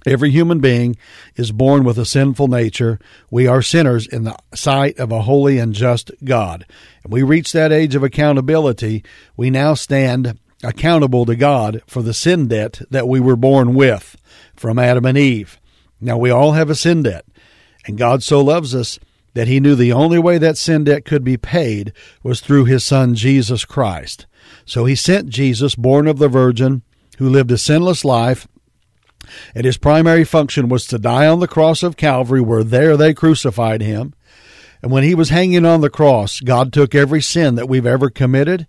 Every 0.04 0.30
human 0.30 0.58
being 0.58 0.96
is 1.36 1.52
born 1.52 1.84
with 1.84 1.96
a 1.96 2.04
sinful 2.04 2.48
nature. 2.48 2.98
We 3.30 3.46
are 3.46 3.62
sinners 3.62 4.06
in 4.06 4.24
the 4.24 4.36
sight 4.52 4.98
of 4.98 5.12
a 5.12 5.22
holy 5.22 5.58
and 5.58 5.72
just 5.72 6.10
God. 6.24 6.66
And 7.04 7.12
we 7.12 7.22
reach 7.22 7.52
that 7.52 7.70
age 7.70 7.94
of 7.94 8.02
accountability. 8.02 9.04
We 9.36 9.50
now 9.50 9.74
stand 9.74 10.38
accountable 10.64 11.24
to 11.26 11.36
God 11.36 11.82
for 11.86 12.02
the 12.02 12.14
sin 12.14 12.48
debt 12.48 12.80
that 12.90 13.06
we 13.06 13.20
were 13.20 13.36
born 13.36 13.74
with 13.74 14.16
from 14.56 14.78
Adam 14.78 15.04
and 15.04 15.18
Eve. 15.18 15.60
Now, 16.00 16.16
we 16.18 16.30
all 16.30 16.52
have 16.52 16.68
a 16.68 16.74
sin 16.74 17.04
debt, 17.04 17.24
and 17.86 17.96
God 17.96 18.24
so 18.24 18.40
loves 18.40 18.74
us 18.74 18.98
that 19.34 19.48
he 19.48 19.60
knew 19.60 19.74
the 19.74 19.92
only 19.92 20.18
way 20.18 20.38
that 20.38 20.58
sin 20.58 20.84
debt 20.84 21.04
could 21.04 21.24
be 21.24 21.36
paid 21.36 21.92
was 22.22 22.40
through 22.40 22.66
his 22.66 22.84
son 22.84 23.14
Jesus 23.14 23.64
Christ. 23.64 24.26
So 24.64 24.84
he 24.84 24.94
sent 24.94 25.28
Jesus, 25.28 25.74
born 25.74 26.06
of 26.06 26.18
the 26.18 26.28
Virgin, 26.28 26.82
who 27.18 27.28
lived 27.28 27.50
a 27.50 27.58
sinless 27.58 28.04
life, 28.04 28.46
and 29.54 29.64
his 29.64 29.78
primary 29.78 30.24
function 30.24 30.68
was 30.68 30.86
to 30.86 30.98
die 30.98 31.26
on 31.26 31.40
the 31.40 31.48
cross 31.48 31.82
of 31.82 31.96
Calvary, 31.96 32.40
where 32.40 32.64
there 32.64 32.96
they 32.96 33.14
crucified 33.14 33.80
him. 33.80 34.14
And 34.82 34.90
when 34.90 35.04
he 35.04 35.14
was 35.14 35.28
hanging 35.28 35.64
on 35.64 35.80
the 35.80 35.90
cross, 35.90 36.40
God 36.40 36.72
took 36.72 36.94
every 36.94 37.22
sin 37.22 37.54
that 37.54 37.68
we've 37.68 37.86
ever 37.86 38.10
committed 38.10 38.66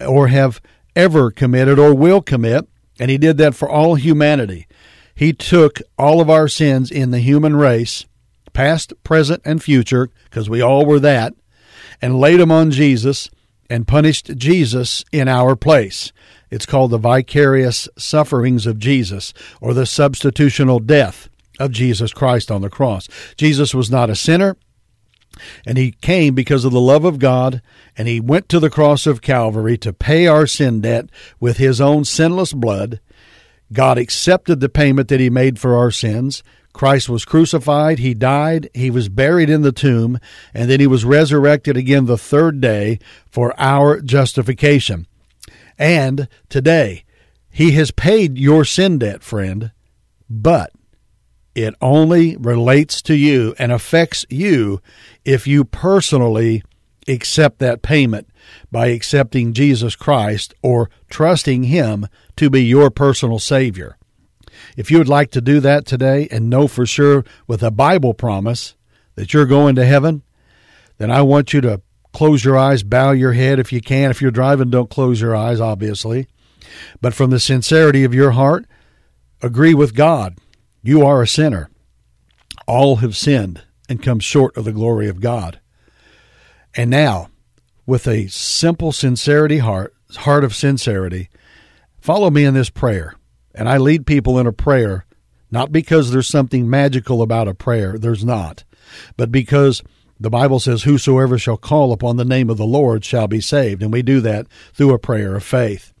or 0.00 0.28
have 0.28 0.60
ever 0.94 1.30
committed 1.30 1.78
or 1.78 1.92
will 1.92 2.22
commit, 2.22 2.68
and 3.00 3.10
he 3.10 3.18
did 3.18 3.36
that 3.38 3.54
for 3.54 3.68
all 3.68 3.96
humanity. 3.96 4.66
He 5.14 5.32
took 5.32 5.80
all 5.98 6.20
of 6.20 6.30
our 6.30 6.46
sins 6.46 6.90
in 6.90 7.10
the 7.10 7.18
human 7.18 7.56
race 7.56 8.06
past, 8.56 8.94
present, 9.04 9.42
and 9.44 9.62
future, 9.62 10.08
because 10.24 10.48
we 10.48 10.62
all 10.62 10.86
were 10.86 10.98
that, 10.98 11.34
and 12.00 12.18
laid 12.18 12.40
them 12.40 12.50
on 12.50 12.70
Jesus 12.70 13.28
and 13.68 13.86
punished 13.86 14.34
Jesus 14.34 15.04
in 15.12 15.28
our 15.28 15.54
place. 15.54 16.10
It's 16.50 16.64
called 16.64 16.90
the 16.90 16.98
vicarious 16.98 17.86
sufferings 17.98 18.66
of 18.66 18.78
Jesus 18.78 19.34
or 19.60 19.74
the 19.74 19.82
substitutional 19.82 20.84
death 20.84 21.28
of 21.60 21.70
Jesus 21.70 22.14
Christ 22.14 22.50
on 22.50 22.62
the 22.62 22.70
cross. 22.70 23.08
Jesus 23.36 23.74
was 23.74 23.90
not 23.90 24.08
a 24.08 24.16
sinner, 24.16 24.56
and 25.66 25.76
he 25.76 25.90
came 25.90 26.34
because 26.34 26.64
of 26.64 26.72
the 26.72 26.80
love 26.80 27.04
of 27.04 27.18
God, 27.18 27.60
and 27.94 28.08
he 28.08 28.20
went 28.20 28.48
to 28.48 28.58
the 28.58 28.70
cross 28.70 29.06
of 29.06 29.20
Calvary 29.20 29.76
to 29.76 29.92
pay 29.92 30.26
our 30.26 30.46
sin 30.46 30.80
debt 30.80 31.10
with 31.38 31.58
his 31.58 31.78
own 31.78 32.06
sinless 32.06 32.54
blood. 32.54 33.00
God 33.70 33.98
accepted 33.98 34.60
the 34.60 34.70
payment 34.70 35.08
that 35.08 35.20
he 35.20 35.28
made 35.28 35.58
for 35.58 35.76
our 35.76 35.90
sins. 35.90 36.42
Christ 36.76 37.08
was 37.08 37.24
crucified, 37.24 38.00
he 38.00 38.12
died, 38.12 38.68
he 38.74 38.90
was 38.90 39.08
buried 39.08 39.48
in 39.48 39.62
the 39.62 39.72
tomb, 39.72 40.18
and 40.52 40.70
then 40.70 40.78
he 40.78 40.86
was 40.86 41.06
resurrected 41.06 41.74
again 41.74 42.04
the 42.04 42.18
third 42.18 42.60
day 42.60 42.98
for 43.30 43.58
our 43.58 44.02
justification. 44.02 45.06
And 45.78 46.28
today, 46.50 47.04
he 47.48 47.72
has 47.72 47.90
paid 47.92 48.36
your 48.36 48.66
sin 48.66 48.98
debt, 48.98 49.22
friend, 49.22 49.72
but 50.28 50.70
it 51.54 51.74
only 51.80 52.36
relates 52.36 53.00
to 53.02 53.14
you 53.14 53.54
and 53.58 53.72
affects 53.72 54.26
you 54.28 54.82
if 55.24 55.46
you 55.46 55.64
personally 55.64 56.62
accept 57.08 57.58
that 57.60 57.80
payment 57.80 58.28
by 58.70 58.88
accepting 58.88 59.54
Jesus 59.54 59.96
Christ 59.96 60.52
or 60.60 60.90
trusting 61.08 61.64
him 61.64 62.06
to 62.36 62.50
be 62.50 62.62
your 62.62 62.90
personal 62.90 63.38
Savior. 63.38 63.96
If 64.76 64.90
you 64.90 64.98
would 64.98 65.08
like 65.08 65.30
to 65.32 65.40
do 65.40 65.60
that 65.60 65.86
today 65.86 66.28
and 66.30 66.50
know 66.50 66.68
for 66.68 66.86
sure 66.86 67.24
with 67.46 67.62
a 67.62 67.70
Bible 67.70 68.14
promise 68.14 68.74
that 69.14 69.32
you're 69.32 69.46
going 69.46 69.74
to 69.76 69.86
heaven, 69.86 70.22
then 70.98 71.10
I 71.10 71.22
want 71.22 71.52
you 71.52 71.60
to 71.62 71.80
close 72.12 72.44
your 72.44 72.56
eyes, 72.56 72.82
bow 72.82 73.10
your 73.10 73.32
head 73.32 73.58
if 73.58 73.72
you 73.72 73.80
can. 73.80 74.10
If 74.10 74.22
you're 74.22 74.30
driving, 74.30 74.70
don't 74.70 74.90
close 74.90 75.20
your 75.20 75.34
eyes, 75.34 75.60
obviously. 75.60 76.28
But 77.00 77.14
from 77.14 77.30
the 77.30 77.40
sincerity 77.40 78.04
of 78.04 78.14
your 78.14 78.30
heart, 78.30 78.66
agree 79.42 79.74
with 79.74 79.94
God. 79.94 80.38
You 80.82 81.04
are 81.04 81.22
a 81.22 81.28
sinner. 81.28 81.68
All 82.66 82.96
have 82.96 83.16
sinned 83.16 83.62
and 83.88 84.02
come 84.02 84.20
short 84.20 84.56
of 84.56 84.64
the 84.64 84.72
glory 84.72 85.08
of 85.08 85.20
God. 85.20 85.60
And 86.74 86.90
now, 86.90 87.28
with 87.86 88.06
a 88.06 88.28
simple 88.28 88.92
sincerity 88.92 89.58
heart, 89.58 89.94
heart 90.16 90.44
of 90.44 90.54
sincerity, 90.54 91.28
follow 92.00 92.30
me 92.30 92.44
in 92.44 92.54
this 92.54 92.70
prayer. 92.70 93.15
And 93.56 93.68
I 93.68 93.78
lead 93.78 94.06
people 94.06 94.38
in 94.38 94.46
a 94.46 94.52
prayer, 94.52 95.06
not 95.50 95.72
because 95.72 96.12
there's 96.12 96.28
something 96.28 96.70
magical 96.70 97.22
about 97.22 97.48
a 97.48 97.54
prayer, 97.54 97.98
there's 97.98 98.24
not, 98.24 98.62
but 99.16 99.32
because 99.32 99.82
the 100.20 100.30
Bible 100.30 100.60
says, 100.60 100.84
Whosoever 100.84 101.38
shall 101.38 101.56
call 101.56 101.92
upon 101.92 102.16
the 102.16 102.24
name 102.24 102.48
of 102.48 102.56
the 102.56 102.66
Lord 102.66 103.04
shall 103.04 103.26
be 103.26 103.40
saved. 103.40 103.82
And 103.82 103.92
we 103.92 104.02
do 104.02 104.20
that 104.20 104.46
through 104.72 104.94
a 104.94 104.98
prayer 104.98 105.36
of 105.36 105.44
faith. 105.44 105.92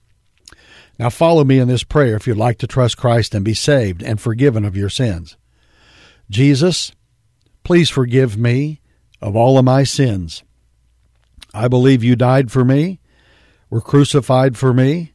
Now, 0.98 1.10
follow 1.10 1.44
me 1.44 1.58
in 1.58 1.68
this 1.68 1.84
prayer 1.84 2.16
if 2.16 2.26
you'd 2.26 2.38
like 2.38 2.58
to 2.58 2.66
trust 2.66 2.96
Christ 2.96 3.34
and 3.34 3.44
be 3.44 3.52
saved 3.52 4.02
and 4.02 4.20
forgiven 4.20 4.64
of 4.64 4.76
your 4.76 4.88
sins. 4.88 5.36
Jesus, 6.30 6.92
please 7.64 7.90
forgive 7.90 8.38
me 8.38 8.80
of 9.20 9.36
all 9.36 9.58
of 9.58 9.64
my 9.64 9.84
sins. 9.84 10.42
I 11.52 11.68
believe 11.68 12.02
you 12.02 12.16
died 12.16 12.50
for 12.50 12.64
me, 12.64 13.00
were 13.68 13.82
crucified 13.82 14.56
for 14.56 14.72
me, 14.72 15.12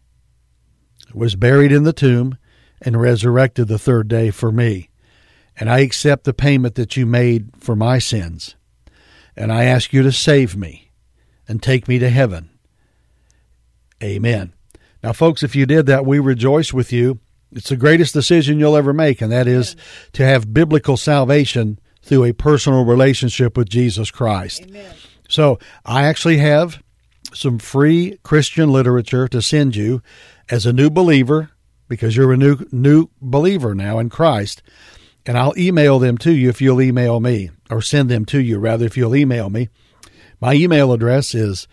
was 1.13 1.35
buried 1.35 1.71
in 1.71 1.83
the 1.83 1.93
tomb, 1.93 2.37
and 2.81 2.99
resurrected 2.99 3.67
the 3.67 3.79
third 3.79 4.07
day 4.07 4.31
for 4.31 4.51
me. 4.51 4.89
And 5.55 5.69
I 5.69 5.79
accept 5.79 6.23
the 6.23 6.33
payment 6.33 6.75
that 6.75 6.97
you 6.97 7.05
made 7.05 7.51
for 7.59 7.75
my 7.75 7.99
sins. 7.99 8.55
And 9.35 9.51
I 9.51 9.65
ask 9.65 9.93
you 9.93 10.01
to 10.03 10.11
save 10.11 10.55
me 10.55 10.91
and 11.47 11.61
take 11.61 11.87
me 11.87 11.99
to 11.99 12.09
heaven. 12.09 12.49
Amen. 14.03 14.53
Now, 15.03 15.13
folks, 15.13 15.43
if 15.43 15.55
you 15.55 15.65
did 15.65 15.85
that, 15.87 16.05
we 16.05 16.19
rejoice 16.19 16.73
with 16.73 16.91
you. 16.91 17.19
It's 17.51 17.69
the 17.69 17.75
greatest 17.75 18.13
decision 18.13 18.59
you'll 18.59 18.77
ever 18.77 18.93
make, 18.93 19.21
and 19.21 19.31
that 19.31 19.47
is 19.47 19.75
to 20.13 20.25
have 20.25 20.53
biblical 20.53 20.95
salvation 20.97 21.79
through 22.01 22.23
a 22.23 22.33
personal 22.33 22.85
relationship 22.85 23.57
with 23.57 23.69
Jesus 23.69 24.09
Christ. 24.09 24.63
Amen. 24.63 24.95
So, 25.27 25.59
I 25.85 26.03
actually 26.03 26.37
have 26.37 26.81
some 27.33 27.59
free 27.59 28.19
Christian 28.23 28.71
literature 28.71 29.27
to 29.27 29.41
send 29.41 29.75
you 29.75 30.01
as 30.49 30.65
a 30.65 30.73
new 30.73 30.89
believer 30.89 31.51
because 31.87 32.15
you're 32.15 32.31
a 32.31 32.37
new 32.37 32.65
new 32.71 33.09
believer 33.21 33.75
now 33.75 33.99
in 33.99 34.09
Christ. 34.09 34.61
And 35.25 35.37
I'll 35.37 35.57
email 35.57 35.99
them 35.99 36.17
to 36.19 36.31
you 36.31 36.49
if 36.49 36.61
you'll 36.61 36.81
email 36.81 37.19
me, 37.19 37.51
or 37.69 37.81
send 37.81 38.09
them 38.09 38.25
to 38.25 38.41
you 38.41 38.57
rather 38.57 38.85
if 38.85 38.97
you'll 38.97 39.15
email 39.15 39.49
me. 39.49 39.69
My 40.39 40.53
email 40.53 40.91
address 40.93 41.35
is 41.35 41.67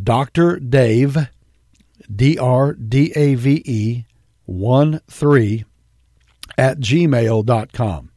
Dr. 0.00 0.60
Dave, 0.60 1.16
D 2.14 2.38
R 2.38 2.74
D 2.74 3.12
A 3.16 3.34
V 3.34 3.62
E 3.64 4.04
1 4.44 5.00
3 5.08 5.64
at 6.58 6.78
gmail.com. 6.78 8.10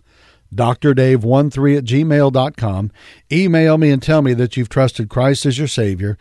Dr. 0.53 0.93
Dave 0.93 1.21
13 1.21 1.77
at 1.77 1.83
gmail.com. 1.83 2.91
Email 3.31 3.77
me 3.77 3.89
and 3.89 4.03
tell 4.03 4.21
me 4.21 4.33
that 4.33 4.55
you've 4.55 4.69
trusted 4.69 5.09
Christ 5.09 5.45
as 5.45 5.57
your 5.57 5.67
Savior 5.67 6.17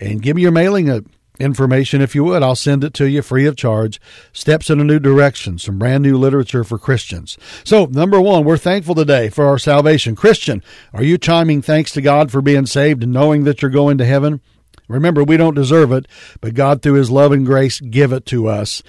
and 0.00 0.22
give 0.22 0.36
me 0.36 0.42
your 0.42 0.52
mailing 0.52 0.90
uh, 0.90 1.00
information 1.38 2.00
if 2.00 2.14
you 2.14 2.24
would. 2.24 2.42
I'll 2.42 2.56
send 2.56 2.84
it 2.84 2.94
to 2.94 3.08
you 3.08 3.22
free 3.22 3.46
of 3.46 3.56
charge. 3.56 4.00
Steps 4.32 4.70
in 4.70 4.80
a 4.80 4.84
New 4.84 4.98
Direction, 4.98 5.58
some 5.58 5.78
brand 5.78 6.02
new 6.02 6.16
literature 6.16 6.64
for 6.64 6.78
Christians. 6.78 7.36
So, 7.64 7.86
number 7.86 8.20
one, 8.20 8.44
we're 8.44 8.56
thankful 8.56 8.94
today 8.94 9.28
for 9.28 9.46
our 9.46 9.58
salvation. 9.58 10.16
Christian, 10.16 10.62
are 10.92 11.02
you 11.02 11.18
chiming 11.18 11.62
thanks 11.62 11.92
to 11.92 12.00
God 12.00 12.30
for 12.30 12.42
being 12.42 12.66
saved 12.66 13.02
and 13.02 13.12
knowing 13.12 13.44
that 13.44 13.62
you're 13.62 13.70
going 13.70 13.98
to 13.98 14.06
heaven? 14.06 14.40
Remember, 14.88 15.24
we 15.24 15.36
don't 15.36 15.54
deserve 15.54 15.90
it, 15.92 16.06
but 16.40 16.54
God, 16.54 16.80
through 16.80 16.94
His 16.94 17.10
love 17.10 17.32
and 17.32 17.44
grace, 17.44 17.80
give 17.80 18.12
it 18.12 18.24
to 18.26 18.46
us. 18.46 18.82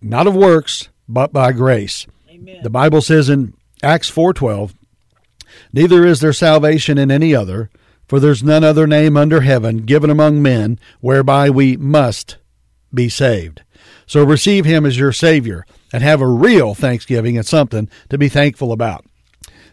Not 0.00 0.26
of 0.26 0.34
works, 0.34 0.88
but 1.08 1.32
by 1.32 1.52
grace. 1.52 2.06
Amen. 2.30 2.60
The 2.62 2.70
Bible 2.70 3.02
says 3.02 3.28
in 3.28 3.54
Acts 3.82 4.08
4:12, 4.08 4.74
"Neither 5.72 6.04
is 6.06 6.20
there 6.20 6.32
salvation 6.32 6.98
in 6.98 7.10
any 7.10 7.34
other, 7.34 7.70
for 8.06 8.20
there's 8.20 8.42
none 8.42 8.64
other 8.64 8.86
name 8.86 9.16
under 9.16 9.40
heaven 9.40 9.78
given 9.78 10.10
among 10.10 10.42
men 10.42 10.78
whereby 11.00 11.50
we 11.50 11.76
must 11.76 12.36
be 12.92 13.08
saved." 13.08 13.62
So 14.06 14.22
receive 14.22 14.64
him 14.64 14.84
as 14.84 14.98
your 14.98 15.12
savior 15.12 15.64
and 15.92 16.02
have 16.02 16.20
a 16.20 16.26
real 16.26 16.74
thanksgiving 16.74 17.36
and 17.36 17.46
something 17.46 17.88
to 18.10 18.18
be 18.18 18.28
thankful 18.28 18.72
about. 18.72 19.04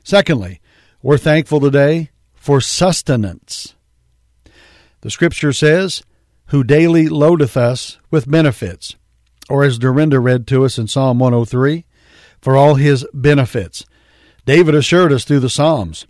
Secondly, 0.04 0.62
we're 1.02 1.18
thankful 1.18 1.60
today 1.60 2.12
for 2.34 2.62
sustenance. 2.62 3.76
The 5.02 5.12
scripture 5.12 5.54
says, 5.54 6.04
Who 6.48 6.64
daily 6.64 7.10
loadeth 7.10 7.58
us 7.58 7.98
with 8.10 8.30
benefits. 8.30 8.96
Or 9.50 9.64
as 9.64 9.80
Dorinda 9.80 10.20
read 10.20 10.48
to 10.48 10.64
us 10.64 10.78
in 10.78 10.88
Psalm 10.88 11.20
103, 11.20 11.86
for 12.40 12.56
all 12.56 12.76
his 12.76 13.06
benefits. 13.14 13.86
David 14.46 14.76
assured 14.76 15.12
us 15.12 15.24
through 15.24 15.42
the 15.42 15.50
Psalms 15.50 16.06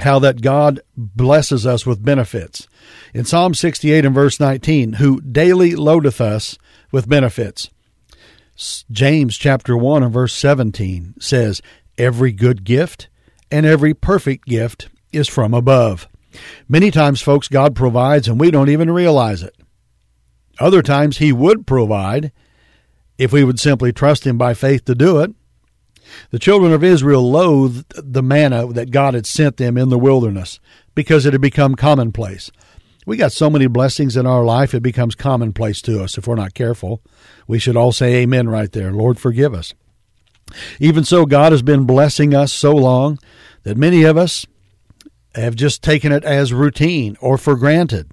how 0.00 0.18
that 0.18 0.42
God 0.42 0.80
blesses 0.96 1.66
us 1.66 1.86
with 1.86 2.04
benefits. 2.04 2.66
In 3.12 3.24
Psalm 3.24 3.54
68 3.54 4.04
and 4.04 4.14
verse 4.14 4.40
19, 4.40 4.94
who 4.94 5.20
daily 5.20 5.74
loadeth 5.74 6.20
us 6.20 6.58
with 6.90 7.08
benefits. 7.08 7.70
James 8.90 9.36
chapter 9.36 9.76
1 9.76 10.02
and 10.02 10.12
verse 10.12 10.32
17 10.34 11.14
says, 11.18 11.60
Every 11.98 12.32
good 12.32 12.64
gift 12.64 13.08
and 13.50 13.64
every 13.64 13.94
perfect 13.94 14.46
gift 14.46 14.88
is 15.12 15.28
from 15.28 15.54
above. 15.54 16.08
Many 16.68 16.90
times, 16.90 17.20
folks, 17.20 17.48
God 17.48 17.74
provides 17.74 18.28
and 18.28 18.38
we 18.38 18.50
don't 18.50 18.68
even 18.68 18.90
realize 18.90 19.42
it. 19.42 19.56
Other 20.58 20.82
times, 20.82 21.18
He 21.18 21.32
would 21.32 21.66
provide 21.66 22.32
if 23.18 23.32
we 23.32 23.44
would 23.44 23.60
simply 23.60 23.92
trust 23.92 24.26
Him 24.26 24.38
by 24.38 24.54
faith 24.54 24.84
to 24.86 24.94
do 24.94 25.20
it. 25.20 25.32
The 26.30 26.38
children 26.38 26.72
of 26.72 26.84
Israel 26.84 27.30
loathed 27.30 27.92
the 27.96 28.22
manna 28.22 28.66
that 28.68 28.90
God 28.90 29.14
had 29.14 29.26
sent 29.26 29.56
them 29.56 29.76
in 29.76 29.88
the 29.88 29.98
wilderness 29.98 30.60
because 30.94 31.26
it 31.26 31.32
had 31.32 31.40
become 31.40 31.74
commonplace. 31.74 32.50
We 33.06 33.16
got 33.16 33.32
so 33.32 33.50
many 33.50 33.66
blessings 33.66 34.16
in 34.16 34.26
our 34.26 34.44
life, 34.44 34.74
it 34.74 34.82
becomes 34.82 35.14
commonplace 35.14 35.82
to 35.82 36.02
us 36.02 36.16
if 36.16 36.26
we're 36.26 36.36
not 36.36 36.54
careful. 36.54 37.02
We 37.46 37.58
should 37.58 37.76
all 37.76 37.92
say 37.92 38.16
amen 38.16 38.48
right 38.48 38.72
there. 38.72 38.92
Lord, 38.92 39.18
forgive 39.18 39.52
us. 39.52 39.74
Even 40.78 41.04
so, 41.04 41.26
God 41.26 41.52
has 41.52 41.62
been 41.62 41.84
blessing 41.84 42.34
us 42.34 42.52
so 42.52 42.72
long 42.72 43.18
that 43.64 43.76
many 43.76 44.04
of 44.04 44.16
us 44.16 44.46
have 45.34 45.54
just 45.54 45.82
taken 45.82 46.12
it 46.12 46.24
as 46.24 46.52
routine 46.52 47.16
or 47.20 47.36
for 47.36 47.56
granted. 47.56 48.10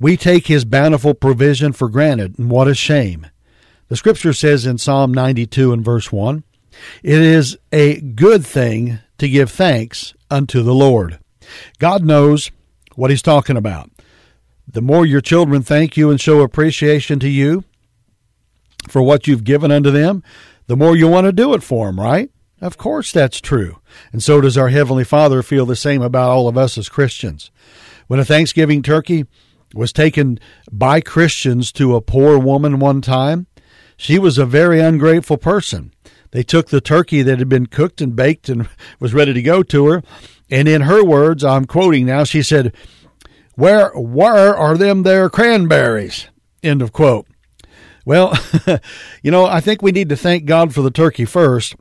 We 0.00 0.16
take 0.16 0.46
His 0.46 0.64
bountiful 0.64 1.14
provision 1.14 1.72
for 1.72 1.88
granted, 1.88 2.38
and 2.38 2.50
what 2.50 2.68
a 2.68 2.74
shame. 2.74 3.26
The 3.88 3.96
scripture 3.96 4.32
says 4.32 4.66
in 4.66 4.78
Psalm 4.78 5.12
92 5.12 5.72
and 5.72 5.84
verse 5.84 6.12
1 6.12 6.44
it 7.02 7.20
is 7.20 7.56
a 7.72 8.00
good 8.00 8.44
thing 8.44 8.98
to 9.18 9.28
give 9.28 9.50
thanks 9.50 10.14
unto 10.30 10.62
the 10.62 10.74
Lord. 10.74 11.18
God 11.78 12.04
knows 12.04 12.50
what 12.94 13.10
He's 13.10 13.22
talking 13.22 13.56
about. 13.56 13.90
The 14.66 14.82
more 14.82 15.06
your 15.06 15.20
children 15.20 15.62
thank 15.62 15.96
you 15.96 16.10
and 16.10 16.20
show 16.20 16.42
appreciation 16.42 17.18
to 17.20 17.28
you 17.28 17.64
for 18.88 19.02
what 19.02 19.26
you've 19.26 19.44
given 19.44 19.70
unto 19.70 19.90
them, 19.90 20.22
the 20.66 20.76
more 20.76 20.96
you 20.96 21.08
want 21.08 21.24
to 21.26 21.32
do 21.32 21.54
it 21.54 21.62
for 21.62 21.86
them, 21.86 21.98
right? 21.98 22.30
Of 22.60 22.76
course, 22.76 23.12
that's 23.12 23.40
true. 23.40 23.78
And 24.12 24.22
so 24.22 24.40
does 24.40 24.58
our 24.58 24.68
Heavenly 24.68 25.04
Father 25.04 25.42
feel 25.42 25.64
the 25.64 25.76
same 25.76 26.02
about 26.02 26.30
all 26.30 26.48
of 26.48 26.58
us 26.58 26.76
as 26.76 26.88
Christians. 26.88 27.50
When 28.08 28.20
a 28.20 28.24
Thanksgiving 28.24 28.82
turkey 28.82 29.26
was 29.74 29.92
taken 29.92 30.38
by 30.70 31.00
Christians 31.00 31.72
to 31.72 31.94
a 31.94 32.00
poor 32.00 32.38
woman 32.38 32.78
one 32.78 33.00
time, 33.00 33.46
she 33.96 34.18
was 34.18 34.38
a 34.38 34.46
very 34.46 34.80
ungrateful 34.80 35.36
person. 35.36 35.92
They 36.30 36.42
took 36.42 36.68
the 36.68 36.80
turkey 36.80 37.22
that 37.22 37.38
had 37.38 37.48
been 37.48 37.66
cooked 37.66 38.00
and 38.00 38.14
baked 38.14 38.48
and 38.48 38.68
was 39.00 39.14
ready 39.14 39.32
to 39.32 39.42
go 39.42 39.62
to 39.62 39.86
her. 39.86 40.02
And 40.50 40.68
in 40.68 40.82
her 40.82 41.04
words, 41.04 41.44
I'm 41.44 41.66
quoting 41.66 42.06
now, 42.06 42.24
she 42.24 42.42
said, 42.42 42.74
Where 43.54 43.90
where 43.90 44.56
are 44.56 44.76
them 44.76 45.02
there 45.02 45.28
cranberries? 45.28 46.28
End 46.62 46.82
of 46.82 46.92
quote. 46.92 47.26
Well, 48.04 48.38
you 49.22 49.30
know, 49.30 49.44
I 49.44 49.60
think 49.60 49.82
we 49.82 49.92
need 49.92 50.08
to 50.08 50.16
thank 50.16 50.46
God 50.46 50.74
for 50.74 50.80
the 50.80 50.90
turkey 50.90 51.26
first 51.26 51.74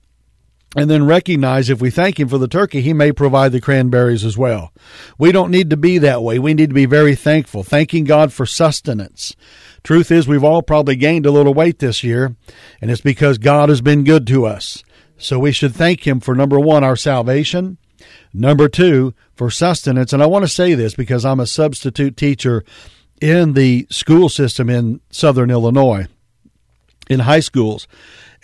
and 0.75 0.89
then 0.89 1.05
recognize 1.05 1.69
if 1.69 1.81
we 1.81 1.89
thank 1.89 2.19
Him 2.19 2.27
for 2.27 2.37
the 2.37 2.47
turkey, 2.47 2.81
He 2.81 2.93
may 2.93 3.11
provide 3.11 3.51
the 3.51 3.61
cranberries 3.61 4.25
as 4.25 4.37
well. 4.37 4.73
We 5.17 5.31
don't 5.31 5.51
need 5.51 5.69
to 5.69 5.77
be 5.77 5.97
that 5.99 6.21
way. 6.21 6.39
We 6.39 6.53
need 6.53 6.69
to 6.69 6.75
be 6.75 6.85
very 6.85 7.15
thankful, 7.15 7.63
thanking 7.63 8.03
God 8.03 8.33
for 8.33 8.45
sustenance. 8.45 9.35
Truth 9.83 10.11
is, 10.11 10.27
we've 10.27 10.43
all 10.43 10.61
probably 10.61 10.95
gained 10.95 11.25
a 11.25 11.31
little 11.31 11.53
weight 11.53 11.79
this 11.79 12.03
year, 12.03 12.35
and 12.81 12.91
it's 12.91 13.01
because 13.01 13.37
God 13.37 13.69
has 13.69 13.81
been 13.81 14.03
good 14.03 14.27
to 14.27 14.45
us. 14.45 14.83
So 15.17 15.39
we 15.39 15.51
should 15.51 15.73
thank 15.73 16.05
Him 16.05 16.19
for 16.19 16.35
number 16.35 16.59
one, 16.59 16.83
our 16.83 16.97
salvation, 16.97 17.77
number 18.33 18.67
two, 18.67 19.13
for 19.35 19.49
sustenance. 19.49 20.11
And 20.11 20.21
I 20.21 20.25
want 20.25 20.43
to 20.43 20.49
say 20.49 20.73
this 20.73 20.93
because 20.93 21.23
I'm 21.23 21.39
a 21.39 21.47
substitute 21.47 22.17
teacher 22.17 22.63
in 23.21 23.53
the 23.53 23.87
school 23.89 24.29
system 24.29 24.69
in 24.69 25.01
southern 25.09 25.49
Illinois, 25.49 26.07
in 27.09 27.21
high 27.21 27.39
schools. 27.39 27.87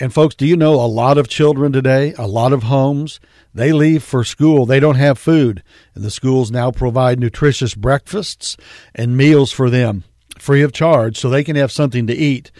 And 0.03 0.13
folks, 0.13 0.35
do 0.35 0.45
you 0.45 0.57
know 0.57 0.73
a 0.73 0.85
lot 0.85 1.17
of 1.17 1.29
children 1.29 1.71
today, 1.71 2.13
a 2.17 2.27
lot 2.27 2.51
of 2.51 2.63
homes, 2.63 3.21
they 3.53 3.71
leave 3.71 4.03
for 4.03 4.25
school. 4.25 4.65
They 4.65 4.81
don't 4.81 4.97
have 4.97 5.17
food. 5.17 5.63
And 5.95 6.03
the 6.03 6.11
schools 6.11 6.51
now 6.51 6.71
provide 6.71 7.21
nutritious 7.21 7.73
breakfasts 7.73 8.57
and 8.93 9.15
meals 9.15 9.53
for 9.53 9.69
them 9.69 10.03
free 10.37 10.61
of 10.61 10.73
charge 10.73 11.17
so 11.17 11.29
they 11.29 11.41
can 11.45 11.55
have 11.55 11.71
something 11.71 12.05
to 12.07 12.13
eat. 12.13 12.51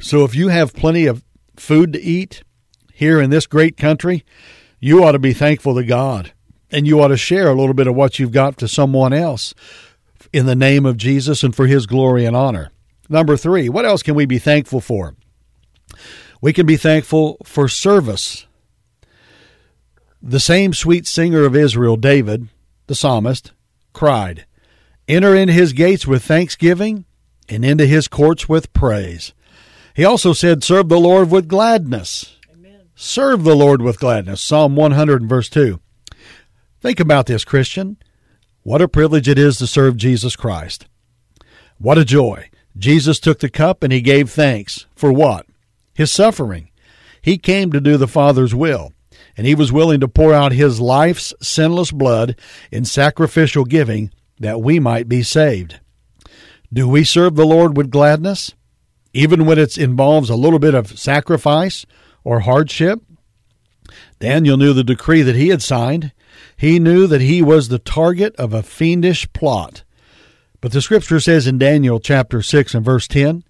So 0.00 0.22
if 0.22 0.36
you 0.36 0.46
have 0.46 0.72
plenty 0.72 1.06
of 1.06 1.24
food 1.56 1.92
to 1.94 2.00
eat 2.00 2.44
here 2.92 3.20
in 3.20 3.30
this 3.30 3.48
great 3.48 3.76
country, 3.76 4.24
you 4.78 5.02
ought 5.02 5.12
to 5.12 5.18
be 5.18 5.32
thankful 5.32 5.74
to 5.74 5.82
God 5.82 6.32
and 6.70 6.86
you 6.86 7.02
ought 7.02 7.08
to 7.08 7.16
share 7.16 7.48
a 7.48 7.54
little 7.56 7.74
bit 7.74 7.88
of 7.88 7.96
what 7.96 8.20
you've 8.20 8.30
got 8.30 8.58
to 8.58 8.68
someone 8.68 9.12
else 9.12 9.54
in 10.32 10.46
the 10.46 10.54
name 10.54 10.86
of 10.86 10.96
Jesus 10.96 11.42
and 11.42 11.52
for 11.52 11.66
his 11.66 11.86
glory 11.86 12.24
and 12.24 12.36
honor. 12.36 12.70
Number 13.08 13.36
three, 13.36 13.68
what 13.68 13.86
else 13.86 14.04
can 14.04 14.14
we 14.14 14.24
be 14.24 14.38
thankful 14.38 14.80
for? 14.80 15.16
We 16.40 16.52
can 16.52 16.66
be 16.66 16.76
thankful 16.76 17.36
for 17.44 17.68
service. 17.68 18.46
The 20.22 20.40
same 20.40 20.72
sweet 20.72 21.06
singer 21.06 21.44
of 21.44 21.56
Israel, 21.56 21.96
David, 21.96 22.48
the 22.86 22.94
psalmist, 22.94 23.52
cried, 23.92 24.46
Enter 25.08 25.34
into 25.34 25.52
his 25.52 25.72
gates 25.72 26.06
with 26.06 26.24
thanksgiving 26.24 27.04
and 27.48 27.64
into 27.64 27.86
his 27.86 28.08
courts 28.08 28.48
with 28.48 28.72
praise. 28.72 29.32
He 29.94 30.04
also 30.04 30.32
said, 30.32 30.62
Serve 30.62 30.88
the 30.88 31.00
Lord 31.00 31.30
with 31.30 31.48
gladness. 31.48 32.36
Amen. 32.52 32.82
Serve 32.94 33.44
the 33.44 33.56
Lord 33.56 33.82
with 33.82 33.98
gladness. 33.98 34.40
Psalm 34.40 34.76
100 34.76 35.28
verse 35.28 35.48
2. 35.48 35.80
Think 36.80 37.00
about 37.00 37.26
this, 37.26 37.44
Christian. 37.44 37.96
What 38.62 38.82
a 38.82 38.88
privilege 38.88 39.28
it 39.28 39.38
is 39.38 39.58
to 39.58 39.66
serve 39.66 39.96
Jesus 39.96 40.36
Christ. 40.36 40.86
What 41.78 41.98
a 41.98 42.04
joy. 42.04 42.50
Jesus 42.76 43.18
took 43.18 43.40
the 43.40 43.50
cup 43.50 43.82
and 43.82 43.92
he 43.92 44.00
gave 44.00 44.30
thanks. 44.30 44.86
For 44.94 45.12
what? 45.12 45.46
His 45.94 46.10
suffering. 46.10 46.70
He 47.22 47.38
came 47.38 47.72
to 47.72 47.80
do 47.80 47.96
the 47.96 48.08
Father's 48.08 48.54
will, 48.54 48.92
and 49.36 49.46
he 49.46 49.54
was 49.54 49.72
willing 49.72 50.00
to 50.00 50.08
pour 50.08 50.32
out 50.32 50.52
his 50.52 50.80
life's 50.80 51.34
sinless 51.40 51.92
blood 51.92 52.38
in 52.70 52.84
sacrificial 52.84 53.64
giving 53.64 54.10
that 54.38 54.60
we 54.60 54.78
might 54.80 55.08
be 55.08 55.22
saved. 55.22 55.80
Do 56.72 56.88
we 56.88 57.04
serve 57.04 57.34
the 57.34 57.46
Lord 57.46 57.76
with 57.76 57.90
gladness, 57.90 58.54
even 59.12 59.44
when 59.44 59.58
it 59.58 59.76
involves 59.76 60.30
a 60.30 60.36
little 60.36 60.58
bit 60.58 60.74
of 60.74 60.98
sacrifice 60.98 61.84
or 62.24 62.40
hardship? 62.40 63.02
Daniel 64.18 64.56
knew 64.56 64.72
the 64.72 64.84
decree 64.84 65.22
that 65.22 65.34
he 65.34 65.48
had 65.48 65.62
signed. 65.62 66.12
He 66.56 66.78
knew 66.78 67.06
that 67.06 67.20
he 67.20 67.42
was 67.42 67.68
the 67.68 67.78
target 67.78 68.34
of 68.36 68.54
a 68.54 68.62
fiendish 68.62 69.30
plot. 69.32 69.82
But 70.60 70.72
the 70.72 70.82
scripture 70.82 71.20
says 71.20 71.46
in 71.46 71.58
Daniel 71.58 71.98
chapter 71.98 72.42
6 72.42 72.74
and 72.74 72.84
verse 72.84 73.08
10 73.08 73.44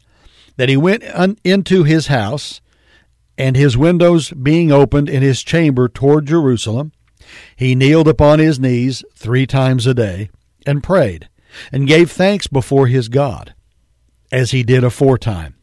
that 0.57 0.69
he 0.69 0.77
went 0.77 1.03
into 1.45 1.85
his 1.85 2.09
house, 2.09 2.61
and 3.39 3.57
his 3.57 3.77
windows 3.77 4.31
being 4.33 4.71
opened 4.71 5.09
in 5.09 5.23
his 5.23 5.43
chamber 5.43 5.89
toward 5.89 6.27
Jerusalem, 6.27 6.93
he 7.57 7.75
kneeled 7.75 8.09
upon 8.09 8.39
his 8.39 8.59
knees 8.61 9.05
three 9.15 9.47
times 9.47 9.87
a 9.87 9.95
day 9.95 10.31
and 10.67 10.83
prayed 10.83 11.29
and 11.73 11.87
gave 11.89 12.11
thanks 12.11 12.47
before 12.47 12.87
his 12.87 13.09
God. 13.09 13.55
as 14.33 14.53
he 14.53 14.63
did 14.63 14.85
aforetime. 14.85 15.55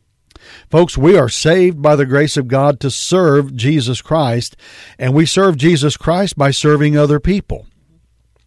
Folks, 0.69 0.97
we 0.97 1.17
are 1.17 1.29
saved 1.29 1.81
by 1.81 1.95
the 1.95 2.05
grace 2.05 2.37
of 2.37 2.47
God 2.47 2.79
to 2.81 2.91
serve 2.91 3.55
Jesus 3.55 4.01
Christ, 4.01 4.55
and 4.97 5.13
we 5.13 5.25
serve 5.25 5.57
Jesus 5.57 5.97
Christ 5.97 6.37
by 6.37 6.51
serving 6.51 6.97
other 6.97 7.19
people. 7.19 7.65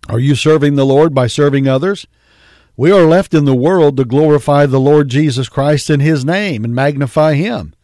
Are 0.08 0.18
you 0.18 0.34
serving 0.34 0.74
the 0.74 0.86
Lord 0.86 1.14
by 1.14 1.26
serving 1.26 1.68
others? 1.68 2.06
We 2.80 2.92
are 2.92 3.04
left 3.04 3.34
in 3.34 3.44
the 3.44 3.54
world 3.54 3.98
to 3.98 4.06
glorify 4.06 4.64
the 4.64 4.80
Lord 4.80 5.10
Jesus 5.10 5.50
Christ 5.50 5.90
in 5.90 6.00
His 6.00 6.24
name 6.24 6.64
and 6.64 6.74
magnify 6.74 7.34
Him. 7.34 7.74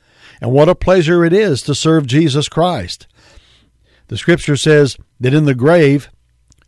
And 0.40 0.52
what 0.52 0.70
a 0.70 0.74
pleasure 0.74 1.22
it 1.22 1.34
is 1.34 1.60
to 1.64 1.74
serve 1.74 2.06
Jesus 2.06 2.48
Christ. 2.48 3.06
The 4.08 4.16
scripture 4.16 4.56
says 4.56 4.96
that 5.20 5.34
in 5.34 5.44
the 5.44 5.54
grave, 5.54 6.08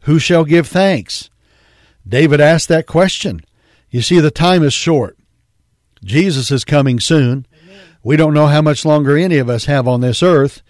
who 0.03 0.19
shall 0.19 0.45
give 0.45 0.67
thanks? 0.67 1.31
David 2.07 2.39
asked 2.39 2.69
that 2.69 2.87
question. 2.87 3.41
You 3.89 4.03
see, 4.03 4.21
the 4.21 4.31
time 4.31 4.63
is 4.63 4.75
short. 4.75 5.17
Jesus 6.05 6.51
is 6.51 6.67
coming 6.67 7.01
soon. 7.01 7.47
We 8.03 8.19
don't 8.19 8.35
know 8.35 8.49
how 8.49 8.61
much 8.61 8.85
longer 8.85 9.17
any 9.17 9.39
of 9.39 9.49
us 9.49 9.65
have 9.65 9.89
on 9.89 10.03
this 10.03 10.23
earth, 10.23 10.61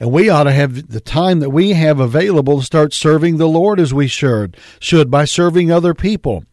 and 0.00 0.10
we 0.10 0.30
ought 0.30 0.44
to 0.44 0.52
have 0.52 0.88
the 0.88 0.98
time 0.98 1.40
that 1.40 1.50
we 1.50 1.74
have 1.74 2.00
available 2.00 2.60
to 2.60 2.64
start 2.64 2.94
serving 2.94 3.36
the 3.36 3.48
Lord 3.48 3.80
as 3.80 3.92
we 3.92 4.08
should, 4.08 4.56
should 4.80 5.10
by 5.10 5.26
serving 5.26 5.70
other 5.70 5.92
people 5.92 6.46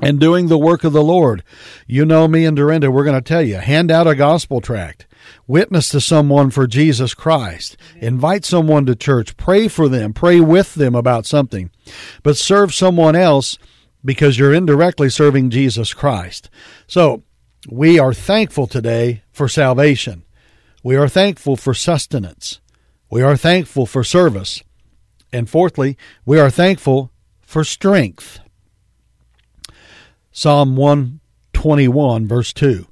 and 0.00 0.20
doing 0.20 0.46
the 0.46 0.58
work 0.58 0.84
of 0.84 0.92
the 0.92 1.02
Lord. 1.02 1.42
You 1.86 2.04
know 2.04 2.28
me 2.28 2.44
and 2.44 2.56
Dorinda, 2.56 2.90
we're 2.90 3.04
going 3.04 3.20
to 3.20 3.26
tell 3.26 3.42
you, 3.42 3.56
hand 3.56 3.90
out 3.90 4.06
a 4.06 4.14
gospel 4.14 4.60
tract. 4.60 5.06
Witness 5.46 5.88
to 5.90 6.00
someone 6.00 6.50
for 6.50 6.66
Jesus 6.66 7.14
Christ. 7.14 7.76
Invite 7.96 8.44
someone 8.44 8.86
to 8.86 8.94
church. 8.94 9.36
Pray 9.36 9.68
for 9.68 9.88
them. 9.88 10.12
Pray 10.12 10.40
with 10.40 10.74
them 10.74 10.94
about 10.94 11.26
something. 11.26 11.70
But 12.22 12.36
serve 12.36 12.74
someone 12.74 13.16
else 13.16 13.58
because 14.04 14.38
you're 14.38 14.54
indirectly 14.54 15.10
serving 15.10 15.50
Jesus 15.50 15.92
Christ. 15.92 16.48
So, 16.86 17.24
we 17.68 17.98
are 17.98 18.14
thankful 18.14 18.66
today 18.66 19.22
for 19.32 19.48
salvation. 19.48 20.24
We 20.82 20.96
are 20.96 21.08
thankful 21.08 21.56
for 21.56 21.74
sustenance. 21.74 22.60
We 23.10 23.22
are 23.22 23.36
thankful 23.36 23.84
for 23.84 24.04
service. 24.04 24.62
And 25.32 25.50
fourthly, 25.50 25.98
we 26.24 26.38
are 26.38 26.50
thankful 26.50 27.10
for 27.40 27.64
strength. 27.64 28.38
Psalm 30.40 30.76
121, 30.76 32.28
verse 32.28 32.52
2 32.52 32.86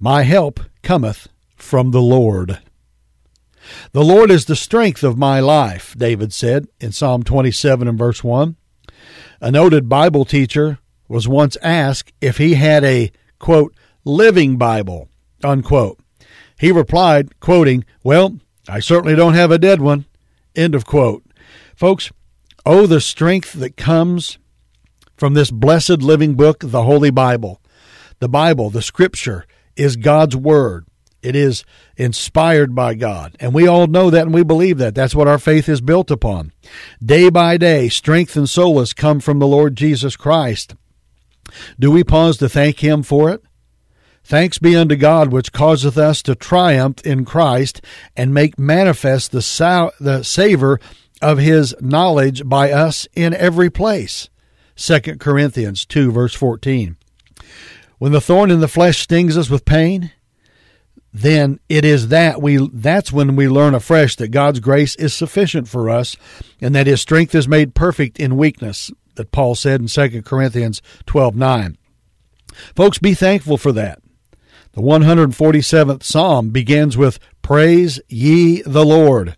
My 0.00 0.24
help 0.24 0.58
cometh 0.82 1.28
from 1.54 1.92
the 1.92 2.02
Lord. 2.02 2.58
The 3.92 4.02
Lord 4.02 4.32
is 4.32 4.46
the 4.46 4.56
strength 4.56 5.04
of 5.04 5.16
my 5.16 5.38
life, 5.38 5.94
David 5.96 6.32
said 6.32 6.66
in 6.80 6.90
Psalm 6.90 7.22
27 7.22 7.86
and 7.86 7.96
verse 7.96 8.24
1. 8.24 8.56
A 9.40 9.50
noted 9.52 9.88
Bible 9.88 10.24
teacher 10.24 10.80
was 11.06 11.28
once 11.28 11.56
asked 11.62 12.12
if 12.20 12.38
he 12.38 12.54
had 12.54 12.82
a, 12.82 13.12
quote, 13.38 13.76
living 14.04 14.56
Bible, 14.56 15.08
unquote. 15.44 16.00
He 16.58 16.72
replied, 16.72 17.38
quoting, 17.38 17.84
Well, 18.02 18.40
I 18.68 18.80
certainly 18.80 19.14
don't 19.14 19.34
have 19.34 19.52
a 19.52 19.58
dead 19.58 19.80
one, 19.80 20.06
end 20.56 20.74
of 20.74 20.84
quote. 20.84 21.22
Folks, 21.76 22.10
oh, 22.66 22.88
the 22.88 23.00
strength 23.00 23.52
that 23.52 23.76
comes 23.76 24.38
from 25.18 25.34
this 25.34 25.50
blessed 25.50 26.00
living 26.00 26.34
book, 26.34 26.60
the 26.60 26.84
Holy 26.84 27.10
Bible. 27.10 27.60
The 28.20 28.28
Bible, 28.28 28.70
the 28.70 28.82
Scripture, 28.82 29.46
is 29.76 29.96
God's 29.96 30.36
Word. 30.36 30.86
It 31.22 31.34
is 31.34 31.64
inspired 31.96 32.74
by 32.74 32.94
God. 32.94 33.36
And 33.40 33.52
we 33.52 33.66
all 33.66 33.88
know 33.88 34.08
that 34.10 34.22
and 34.22 34.34
we 34.34 34.44
believe 34.44 34.78
that. 34.78 34.94
That's 34.94 35.14
what 35.14 35.26
our 35.26 35.38
faith 35.38 35.68
is 35.68 35.80
built 35.80 36.10
upon. 36.10 36.52
Day 37.04 37.28
by 37.28 37.56
day, 37.56 37.88
strength 37.88 38.36
and 38.36 38.48
solace 38.48 38.92
come 38.92 39.18
from 39.18 39.40
the 39.40 39.46
Lord 39.46 39.76
Jesus 39.76 40.16
Christ. 40.16 40.76
Do 41.78 41.90
we 41.90 42.04
pause 42.04 42.36
to 42.38 42.48
thank 42.48 42.80
Him 42.80 43.02
for 43.02 43.30
it? 43.30 43.42
Thanks 44.22 44.58
be 44.58 44.76
unto 44.76 44.94
God, 44.94 45.32
which 45.32 45.52
causeth 45.52 45.96
us 45.96 46.22
to 46.22 46.34
triumph 46.34 47.00
in 47.04 47.24
Christ 47.24 47.80
and 48.14 48.34
make 48.34 48.58
manifest 48.58 49.32
the, 49.32 49.42
sa- 49.42 49.90
the 49.98 50.22
savor 50.22 50.78
of 51.22 51.38
His 51.38 51.74
knowledge 51.80 52.46
by 52.46 52.70
us 52.70 53.08
in 53.14 53.34
every 53.34 53.70
place. 53.70 54.28
2 54.78 55.00
Corinthians 55.18 55.84
2, 55.84 56.12
verse 56.12 56.34
14. 56.34 56.96
When 57.98 58.12
the 58.12 58.20
thorn 58.20 58.50
in 58.52 58.60
the 58.60 58.68
flesh 58.68 59.00
stings 59.00 59.36
us 59.36 59.50
with 59.50 59.64
pain, 59.64 60.12
then 61.12 61.58
it 61.68 61.84
is 61.84 62.08
that 62.08 62.40
we 62.40 62.68
that's 62.72 63.12
when 63.12 63.34
we 63.34 63.48
learn 63.48 63.74
afresh 63.74 64.14
that 64.16 64.28
God's 64.28 64.60
grace 64.60 64.94
is 64.96 65.12
sufficient 65.12 65.66
for 65.66 65.90
us 65.90 66.16
and 66.60 66.74
that 66.74 66.86
his 66.86 67.00
strength 67.00 67.34
is 67.34 67.48
made 67.48 67.74
perfect 67.74 68.20
in 68.20 68.36
weakness 68.36 68.92
that 69.16 69.32
Paul 69.32 69.56
said 69.56 69.80
in 69.80 69.88
2 69.88 70.22
Corinthians 70.22 70.80
12:9. 71.06 71.76
Folks 72.76 72.98
be 72.98 73.14
thankful 73.14 73.56
for 73.56 73.72
that. 73.72 74.00
The 74.72 74.82
147th 74.82 76.04
Psalm 76.04 76.50
begins 76.50 76.96
with 76.96 77.18
praise 77.42 78.00
ye 78.08 78.62
the 78.62 78.84
Lord 78.84 79.36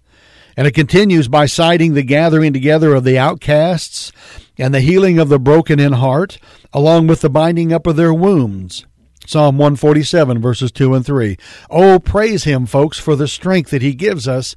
and 0.57 0.66
it 0.66 0.72
continues 0.72 1.29
by 1.29 1.46
citing 1.46 1.94
the 1.94 2.03
gathering 2.03 2.53
together 2.53 2.94
of 2.94 3.05
the 3.05 3.18
outcasts 3.18 4.12
and 4.61 4.75
the 4.75 4.81
healing 4.81 5.18
of 5.18 5.29
the 5.29 5.38
broken 5.38 5.81
in 5.81 5.94
heart 5.94 6.38
along 6.73 7.07
with 7.07 7.23
the 7.23 7.31
binding 7.31 7.73
up 7.73 7.87
of 7.87 7.96
their 7.96 8.14
wounds. 8.14 8.87
Psalm 9.27 9.59
147, 9.59 10.40
verses 10.40 10.73
2 10.73 10.94
and 10.94 11.07
3. 11.07 11.37
Oh, 11.70 11.99
praise 11.99 12.44
Him, 12.44 12.66
folks, 12.66 12.99
for 12.99 13.16
the 13.16 13.29
strength 13.29 13.70
that 13.70 13.83
He 13.83 13.94
gives 13.94 14.27
us 14.27 14.57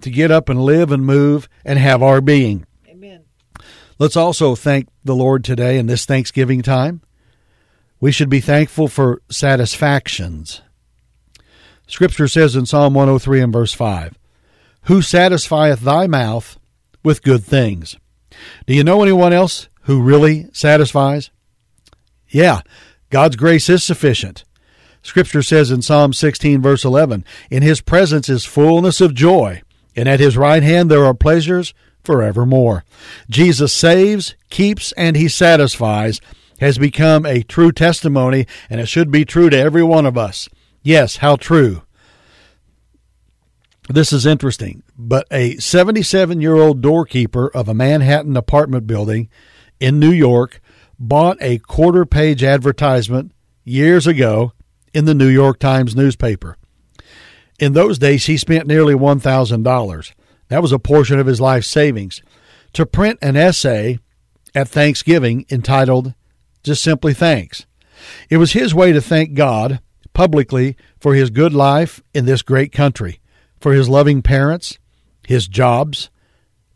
to 0.00 0.10
get 0.10 0.30
up 0.30 0.48
and 0.48 0.64
live 0.64 0.90
and 0.90 1.04
move 1.04 1.48
and 1.64 1.78
have 1.78 2.02
our 2.02 2.20
being. 2.20 2.66
Amen. 2.88 3.24
Let's 3.98 4.16
also 4.16 4.54
thank 4.54 4.88
the 5.04 5.14
Lord 5.14 5.44
today 5.44 5.78
in 5.78 5.86
this 5.86 6.06
Thanksgiving 6.06 6.62
time. 6.62 7.02
We 8.00 8.12
should 8.12 8.28
be 8.28 8.40
thankful 8.40 8.88
for 8.88 9.22
satisfactions. 9.30 10.62
Scripture 11.86 12.28
says 12.28 12.56
in 12.56 12.66
Psalm 12.66 12.94
103 12.94 13.40
and 13.40 13.52
verse 13.52 13.74
5 13.74 14.18
Who 14.82 15.02
satisfieth 15.02 15.80
thy 15.80 16.06
mouth 16.06 16.58
with 17.02 17.22
good 17.22 17.44
things? 17.44 17.96
Do 18.66 18.74
you 18.74 18.84
know 18.84 19.02
anyone 19.02 19.32
else 19.32 19.68
who 19.82 20.02
really 20.02 20.48
satisfies? 20.52 21.30
Yeah, 22.28 22.62
God's 23.10 23.36
grace 23.36 23.68
is 23.68 23.84
sufficient. 23.84 24.44
Scripture 25.02 25.42
says 25.42 25.70
in 25.70 25.82
Psalm 25.82 26.12
16, 26.12 26.62
verse 26.62 26.84
11, 26.84 27.24
In 27.50 27.62
his 27.62 27.80
presence 27.80 28.28
is 28.28 28.44
fullness 28.44 29.00
of 29.00 29.14
joy, 29.14 29.62
and 29.94 30.08
at 30.08 30.20
his 30.20 30.36
right 30.36 30.62
hand 30.62 30.90
there 30.90 31.04
are 31.04 31.14
pleasures 31.14 31.74
forevermore. 32.02 32.84
Jesus 33.28 33.72
saves, 33.72 34.34
keeps, 34.50 34.92
and 34.92 35.16
he 35.16 35.28
satisfies 35.28 36.20
has 36.60 36.78
become 36.78 37.26
a 37.26 37.42
true 37.42 37.72
testimony, 37.72 38.46
and 38.70 38.80
it 38.80 38.86
should 38.86 39.10
be 39.10 39.24
true 39.24 39.50
to 39.50 39.58
every 39.58 39.82
one 39.82 40.06
of 40.06 40.16
us. 40.16 40.48
Yes, 40.82 41.16
how 41.16 41.36
true. 41.36 41.82
This 43.88 44.12
is 44.14 44.24
interesting, 44.24 44.82
but 44.96 45.26
a 45.30 45.56
77 45.56 46.40
year 46.40 46.54
old 46.54 46.80
doorkeeper 46.80 47.48
of 47.48 47.68
a 47.68 47.74
Manhattan 47.74 48.36
apartment 48.36 48.86
building 48.86 49.28
in 49.78 50.00
New 50.00 50.10
York 50.10 50.60
bought 50.98 51.36
a 51.40 51.58
quarter 51.58 52.06
page 52.06 52.42
advertisement 52.42 53.32
years 53.62 54.06
ago 54.06 54.52
in 54.94 55.04
the 55.04 55.14
New 55.14 55.28
York 55.28 55.58
Times 55.58 55.94
newspaper. 55.94 56.56
In 57.58 57.74
those 57.74 57.98
days, 57.98 58.26
he 58.26 58.36
spent 58.36 58.66
nearly 58.66 58.94
$1,000. 58.94 60.12
That 60.48 60.62
was 60.62 60.72
a 60.72 60.78
portion 60.78 61.18
of 61.18 61.26
his 61.26 61.40
life 61.40 61.64
savings 61.64 62.22
to 62.72 62.86
print 62.86 63.18
an 63.22 63.36
essay 63.36 63.98
at 64.54 64.68
Thanksgiving 64.68 65.44
entitled 65.50 66.14
just 66.62 66.82
simply 66.82 67.12
thanks. 67.12 67.66
It 68.30 68.38
was 68.38 68.52
his 68.52 68.74
way 68.74 68.92
to 68.92 69.00
thank 69.00 69.34
God 69.34 69.80
publicly 70.14 70.76
for 70.98 71.14
his 71.14 71.30
good 71.30 71.52
life 71.52 72.02
in 72.14 72.24
this 72.24 72.42
great 72.42 72.72
country, 72.72 73.20
for 73.64 73.72
his 73.72 73.88
loving 73.88 74.20
parents, 74.20 74.78
his 75.26 75.48
jobs, 75.48 76.10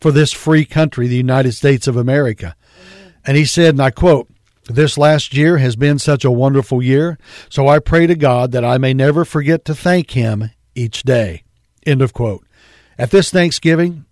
for 0.00 0.10
this 0.10 0.32
free 0.32 0.64
country, 0.64 1.06
the 1.06 1.16
United 1.16 1.52
States 1.52 1.86
of 1.86 1.98
America. 1.98 2.56
And 3.26 3.36
he 3.36 3.44
said, 3.44 3.74
and 3.74 3.82
I 3.82 3.90
quote, 3.90 4.30
This 4.70 4.96
last 4.96 5.34
year 5.34 5.58
has 5.58 5.76
been 5.76 5.98
such 5.98 6.24
a 6.24 6.30
wonderful 6.30 6.82
year, 6.82 7.18
so 7.50 7.68
I 7.68 7.78
pray 7.78 8.06
to 8.06 8.14
God 8.14 8.52
that 8.52 8.64
I 8.64 8.78
may 8.78 8.94
never 8.94 9.26
forget 9.26 9.66
to 9.66 9.74
thank 9.74 10.12
Him 10.12 10.48
each 10.74 11.02
day. 11.02 11.42
End 11.84 12.00
of 12.00 12.14
quote. 12.14 12.46
At 12.96 13.10
this 13.10 13.30
Thanksgiving, 13.30 14.06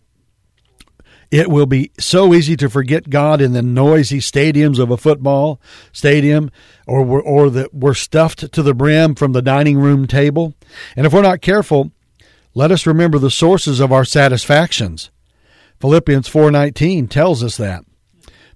it 1.31 1.49
will 1.49 1.65
be 1.65 1.93
so 1.99 2.35
easy 2.35 2.59
to 2.59 2.69
forget 2.69 3.09
God 3.09 3.41
in 3.41 3.55
the 3.55 3.63
noisy 3.63 4.19
stadiums 4.19 4.79
of 4.79 4.91
a 4.91 4.99
football 4.99 5.63
stadium 5.93 6.51
or, 6.87 7.01
or 7.23 7.49
that 7.49 7.73
we're 7.73 7.95
stuffed 7.95 8.53
to 8.53 8.63
the 8.63 8.75
brim 8.75 9.15
from 9.15 9.33
the 9.33 9.41
dining 9.41 9.79
room 9.79 10.07
table. 10.07 10.53
And 10.95 11.07
if 11.07 11.15
we're 11.15 11.23
not 11.23 11.41
careful, 11.41 11.91
let 12.57 12.73
us 12.73 12.87
remember 12.87 13.19
the 13.19 13.31
sources 13.31 13.81
of 13.81 13.93
our 13.93 14.05
satisfactions. 14.05 15.11
Philippians 15.79 16.27
4:19 16.27 17.07
tells 17.07 17.45
us 17.45 17.59
that 17.59 17.85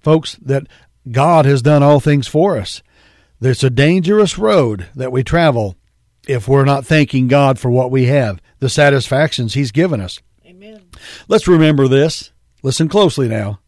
folks, 0.00 0.36
that 0.40 0.66
God 1.10 1.44
has 1.44 1.60
done 1.60 1.82
all 1.82 2.00
things 2.00 2.26
for 2.26 2.56
us. 2.56 2.82
There's 3.40 3.62
a 3.62 3.68
dangerous 3.68 4.38
road 4.38 4.86
that 4.94 5.12
we 5.12 5.22
travel 5.22 5.76
if 6.26 6.48
we're 6.48 6.64
not 6.64 6.86
thanking 6.86 7.28
God 7.28 7.58
for 7.58 7.70
what 7.70 7.90
we 7.90 8.06
have, 8.06 8.40
the 8.58 8.70
satisfactions 8.70 9.52
He's 9.52 9.70
given 9.70 10.00
us. 10.00 10.20
Amen. 10.46 10.80
Let's 11.28 11.46
remember 11.46 11.86
this. 11.86 12.32
Listen 12.62 12.88
closely 12.88 13.28
now. 13.28 13.60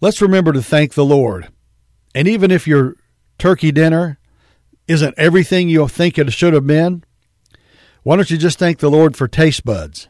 Let's 0.00 0.20
remember 0.20 0.52
to 0.52 0.62
thank 0.62 0.94
the 0.94 1.04
Lord. 1.04 1.48
And 2.16 2.26
even 2.26 2.50
if 2.50 2.66
your 2.66 2.96
turkey 3.38 3.70
dinner 3.70 4.18
isn't 4.88 5.14
everything 5.16 5.68
you 5.68 5.86
think 5.86 6.18
it 6.18 6.32
should 6.32 6.52
have 6.52 6.66
been, 6.66 7.04
why 8.04 8.16
don't 8.16 8.30
you 8.30 8.38
just 8.38 8.58
thank 8.58 8.78
the 8.78 8.90
Lord 8.90 9.16
for 9.16 9.26
taste 9.26 9.64
buds? 9.64 10.08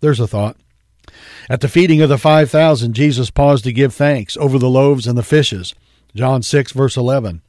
There's 0.00 0.20
a 0.20 0.26
thought. 0.26 0.56
At 1.48 1.60
the 1.60 1.68
feeding 1.68 2.02
of 2.02 2.10
the 2.10 2.18
5,000, 2.18 2.92
Jesus 2.92 3.30
paused 3.30 3.64
to 3.64 3.72
give 3.72 3.94
thanks 3.94 4.36
over 4.36 4.58
the 4.58 4.68
loaves 4.68 5.06
and 5.06 5.16
the 5.16 5.22
fishes. 5.22 5.74
John 6.14 6.42
6, 6.42 6.72
verse 6.72 6.96
11. 6.96 7.42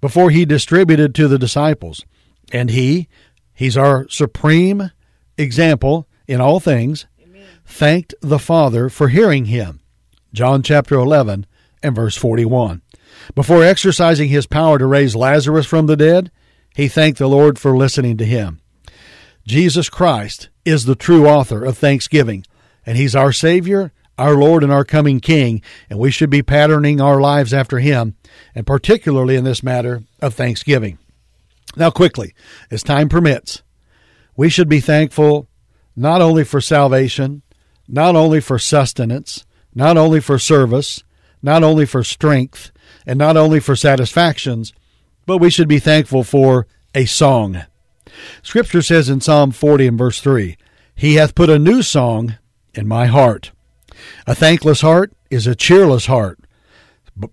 Before 0.00 0.30
he 0.30 0.44
distributed 0.44 1.14
to 1.14 1.28
the 1.28 1.38
disciples. 1.38 2.04
And 2.52 2.70
he, 2.70 3.08
he's 3.54 3.76
our 3.76 4.06
supreme 4.08 4.90
example 5.38 6.06
in 6.26 6.40
all 6.40 6.60
things, 6.60 7.06
Amen. 7.22 7.46
thanked 7.64 8.14
the 8.20 8.38
Father 8.38 8.88
for 8.88 9.08
hearing 9.08 9.46
him. 9.46 9.80
John 10.32 10.62
chapter 10.62 10.96
11 10.96 11.46
and 11.82 11.94
verse 11.94 12.16
41. 12.16 12.82
Before 13.34 13.64
exercising 13.64 14.28
his 14.28 14.46
power 14.46 14.78
to 14.78 14.86
raise 14.86 15.16
Lazarus 15.16 15.66
from 15.66 15.86
the 15.86 15.96
dead, 15.96 16.30
he 16.74 16.88
thanked 16.88 17.18
the 17.18 17.28
Lord 17.28 17.58
for 17.58 17.76
listening 17.76 18.16
to 18.18 18.26
him. 18.26 18.60
Jesus 19.46 19.88
Christ 19.88 20.48
is 20.64 20.84
the 20.84 20.94
true 20.94 21.26
author 21.26 21.64
of 21.64 21.78
thanksgiving, 21.78 22.44
and 22.84 22.96
he's 22.96 23.14
our 23.14 23.32
Savior, 23.32 23.92
our 24.18 24.34
Lord, 24.34 24.62
and 24.62 24.72
our 24.72 24.84
coming 24.84 25.20
King, 25.20 25.62
and 25.88 25.98
we 25.98 26.10
should 26.10 26.30
be 26.30 26.42
patterning 26.42 27.00
our 27.00 27.20
lives 27.20 27.52
after 27.52 27.78
him, 27.78 28.16
and 28.54 28.66
particularly 28.66 29.36
in 29.36 29.44
this 29.44 29.62
matter 29.62 30.02
of 30.20 30.34
thanksgiving. 30.34 30.98
Now, 31.76 31.90
quickly, 31.90 32.34
as 32.70 32.82
time 32.82 33.08
permits, 33.08 33.62
we 34.36 34.48
should 34.48 34.68
be 34.68 34.80
thankful 34.80 35.48
not 35.96 36.20
only 36.20 36.44
for 36.44 36.60
salvation, 36.60 37.42
not 37.86 38.16
only 38.16 38.40
for 38.40 38.58
sustenance, 38.58 39.44
not 39.74 39.96
only 39.96 40.20
for 40.20 40.38
service, 40.38 41.02
not 41.42 41.62
only 41.62 41.84
for 41.84 42.02
strength, 42.02 42.70
and 43.06 43.18
not 43.18 43.36
only 43.36 43.60
for 43.60 43.76
satisfactions, 43.76 44.72
but 45.26 45.38
we 45.38 45.50
should 45.50 45.68
be 45.68 45.78
thankful 45.78 46.24
for 46.24 46.66
a 46.94 47.04
song. 47.04 47.62
Scripture 48.42 48.82
says 48.82 49.08
in 49.08 49.20
Psalm 49.20 49.50
40 49.50 49.88
and 49.88 49.98
verse 49.98 50.20
3 50.20 50.56
He 50.94 51.14
hath 51.14 51.34
put 51.34 51.50
a 51.50 51.58
new 51.58 51.82
song 51.82 52.36
in 52.74 52.86
my 52.86 53.06
heart. 53.06 53.52
A 54.26 54.34
thankless 54.34 54.80
heart 54.80 55.12
is 55.30 55.46
a 55.46 55.54
cheerless 55.54 56.06
heart. 56.06 56.38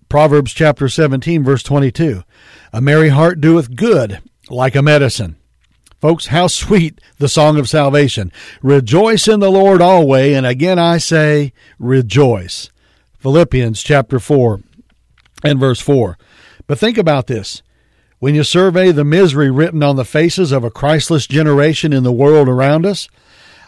Proverbs 0.08 0.52
chapter 0.52 0.88
17, 0.88 1.42
verse 1.42 1.62
22. 1.62 2.22
A 2.72 2.80
merry 2.80 3.08
heart 3.08 3.40
doeth 3.40 3.74
good 3.74 4.20
like 4.48 4.76
a 4.76 4.82
medicine. 4.82 5.36
Folks, 6.00 6.26
how 6.26 6.48
sweet 6.48 7.00
the 7.18 7.28
song 7.28 7.58
of 7.58 7.68
salvation. 7.68 8.32
Rejoice 8.60 9.28
in 9.28 9.40
the 9.40 9.50
Lord 9.50 9.80
always, 9.80 10.36
and 10.36 10.46
again 10.46 10.78
I 10.78 10.98
say, 10.98 11.52
rejoice. 11.78 12.70
Philippians 13.18 13.82
chapter 13.82 14.18
4 14.18 14.60
and 15.44 15.60
verse 15.60 15.80
4. 15.80 16.18
But 16.66 16.78
think 16.78 16.98
about 16.98 17.28
this. 17.28 17.62
When 18.22 18.36
you 18.36 18.44
survey 18.44 18.92
the 18.92 19.02
misery 19.02 19.50
written 19.50 19.82
on 19.82 19.96
the 19.96 20.04
faces 20.04 20.52
of 20.52 20.62
a 20.62 20.70
Christless 20.70 21.26
generation 21.26 21.92
in 21.92 22.04
the 22.04 22.12
world 22.12 22.48
around 22.48 22.86
us, 22.86 23.08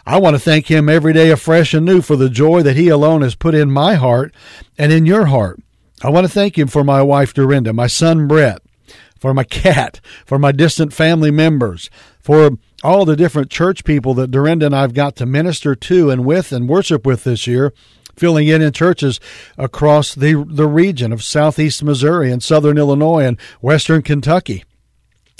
I 0.05 0.17
want 0.17 0.33
to 0.33 0.39
thank 0.39 0.67
Him 0.71 0.87
every 0.87 1.11
day 1.11 1.29
afresh 1.29 1.73
and 1.73 1.85
new 1.85 2.01
for 2.01 2.15
the 2.15 2.29
joy 2.29 2.63
that 2.63 2.77
He 2.77 2.87
alone 2.87 3.21
has 3.21 3.35
put 3.35 3.53
in 3.53 3.69
my 3.69 3.95
heart 3.95 4.33
and 4.77 4.93
in 4.93 5.05
your 5.05 5.25
heart. 5.25 5.59
I 6.01 6.09
want 6.09 6.25
to 6.25 6.31
thank 6.31 6.57
Him 6.57 6.69
for 6.69 6.85
my 6.85 7.01
wife 7.01 7.33
Dorinda, 7.33 7.73
my 7.73 7.87
son 7.87 8.29
Brett, 8.29 8.61
for 9.19 9.33
my 9.33 9.43
cat, 9.63 9.99
for 10.25 10.39
my 10.39 10.53
distant 10.53 10.93
family 10.93 11.31
members, 11.31 11.89
for 12.21 12.51
all 12.81 13.03
the 13.03 13.17
different 13.17 13.51
church 13.51 13.83
people 13.83 14.13
that 14.13 14.31
Dorinda 14.31 14.67
and 14.67 14.75
I've 14.75 14.93
got 14.93 15.17
to 15.17 15.25
minister 15.25 15.75
to 15.75 16.09
and 16.09 16.23
with 16.23 16.53
and 16.53 16.69
worship 16.69 17.05
with 17.05 17.25
this 17.25 17.45
year, 17.45 17.73
filling 18.15 18.47
in 18.47 18.61
in 18.61 18.71
churches 18.71 19.19
across 19.57 20.15
the, 20.15 20.45
the 20.47 20.67
region 20.67 21.11
of 21.11 21.23
southeast 21.23 21.83
Missouri 21.83 22.31
and 22.31 22.41
southern 22.41 22.77
Illinois 22.77 23.25
and 23.25 23.39
western 23.61 24.01
Kentucky. 24.01 24.63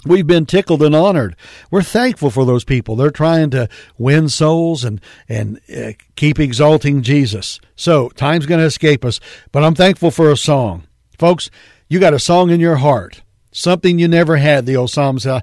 We've 0.06 0.28
been 0.28 0.46
tickled 0.46 0.84
and 0.84 0.96
honored. 0.96 1.36
We're 1.72 1.82
thankful 1.82 2.30
for 2.30 2.46
those 2.46 2.64
people. 2.64 2.96
They're 2.96 3.10
trying 3.10 3.50
to 3.52 3.68
win 3.98 4.30
souls 4.30 4.84
and 4.84 5.02
and 5.28 5.60
uh, 5.76 5.94
keep 6.16 6.40
exalting 6.40 7.02
Jesus. 7.02 7.60
So 7.76 8.10
time's 8.10 8.46
going 8.46 8.60
to 8.60 8.68
escape 8.68 9.04
us, 9.04 9.20
but 9.52 9.64
I'm 9.64 9.74
thankful 9.74 10.12
for 10.12 10.32
a 10.32 10.38
song, 10.38 10.84
folks. 11.18 11.50
You 11.90 12.00
got 12.00 12.14
a 12.14 12.20
song 12.20 12.52
in 12.52 12.60
your 12.60 12.76
heart, 12.76 13.24
something 13.52 13.98
you 13.98 14.08
never 14.08 14.38
had. 14.38 14.68
The 14.68 14.76
old 14.76 14.92
psalm 14.92 15.18
says, 15.18 15.42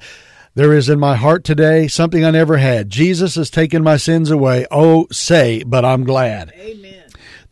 "There 0.55 0.73
is 0.73 0.89
in 0.89 1.01
my 1.01 1.17
heart 1.17 1.43
today 1.43 1.89
something 1.89 2.25
I 2.25 2.31
never 2.31 2.59
had. 2.59 2.89
Jesus 2.89 3.35
has 3.35 3.51
taken 3.51 3.83
my 3.83 3.97
sins 3.97 4.31
away. 4.31 4.67
Oh, 4.71 5.09
say, 5.11 5.65
but 5.65 5.85
I'm 5.85 6.05
glad." 6.05 6.53
Amen. 6.57 7.02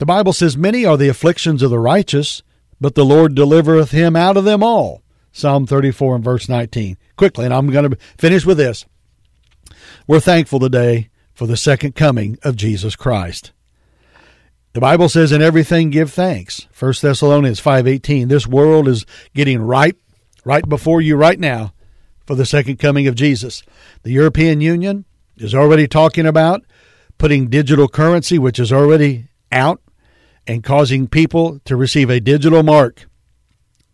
The 0.00 0.06
Bible 0.06 0.32
says, 0.32 0.56
Many 0.56 0.86
are 0.86 0.96
the 0.96 1.10
afflictions 1.10 1.62
of 1.62 1.68
the 1.68 1.78
righteous, 1.78 2.42
but 2.80 2.94
the 2.94 3.04
Lord 3.04 3.34
delivereth 3.34 3.90
him 3.90 4.16
out 4.16 4.38
of 4.38 4.44
them 4.44 4.62
all. 4.62 5.02
Psalm 5.30 5.66
34 5.66 6.14
and 6.14 6.24
verse 6.24 6.48
19. 6.48 6.96
Quickly, 7.16 7.44
and 7.44 7.52
I'm 7.52 7.68
going 7.68 7.90
to 7.90 7.98
finish 8.16 8.46
with 8.46 8.56
this. 8.56 8.86
We're 10.06 10.18
thankful 10.18 10.58
today 10.58 11.10
for 11.34 11.46
the 11.46 11.56
second 11.56 11.96
coming 11.96 12.38
of 12.42 12.56
Jesus 12.56 12.96
Christ. 12.96 13.52
The 14.72 14.80
Bible 14.80 15.10
says 15.10 15.32
in 15.32 15.42
everything 15.42 15.90
give 15.90 16.10
thanks. 16.10 16.66
1 16.78 16.94
Thessalonians 17.02 17.60
5:18. 17.60 18.28
This 18.28 18.46
world 18.46 18.88
is 18.88 19.04
getting 19.34 19.60
ripe 19.60 19.98
right 20.46 20.66
before 20.66 21.02
you 21.02 21.14
right 21.14 21.38
now 21.38 21.74
for 22.26 22.34
the 22.34 22.46
second 22.46 22.78
coming 22.78 23.06
of 23.06 23.16
Jesus. 23.16 23.62
The 24.02 24.12
European 24.12 24.62
Union 24.62 25.04
is 25.36 25.54
already 25.54 25.86
talking 25.86 26.24
about 26.24 26.62
putting 27.18 27.48
digital 27.48 27.86
currency 27.86 28.38
which 28.38 28.58
is 28.58 28.72
already 28.72 29.26
out 29.52 29.82
and 30.46 30.64
causing 30.64 31.06
people 31.06 31.60
to 31.64 31.76
receive 31.76 32.10
a 32.10 32.20
digital 32.20 32.62
mark 32.62 33.06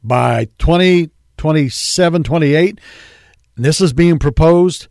by 0.02 0.46
2027, 0.58 2.22
28. 2.22 2.80
This 3.56 3.80
is 3.80 3.92
being 3.92 4.18
proposed 4.18 4.88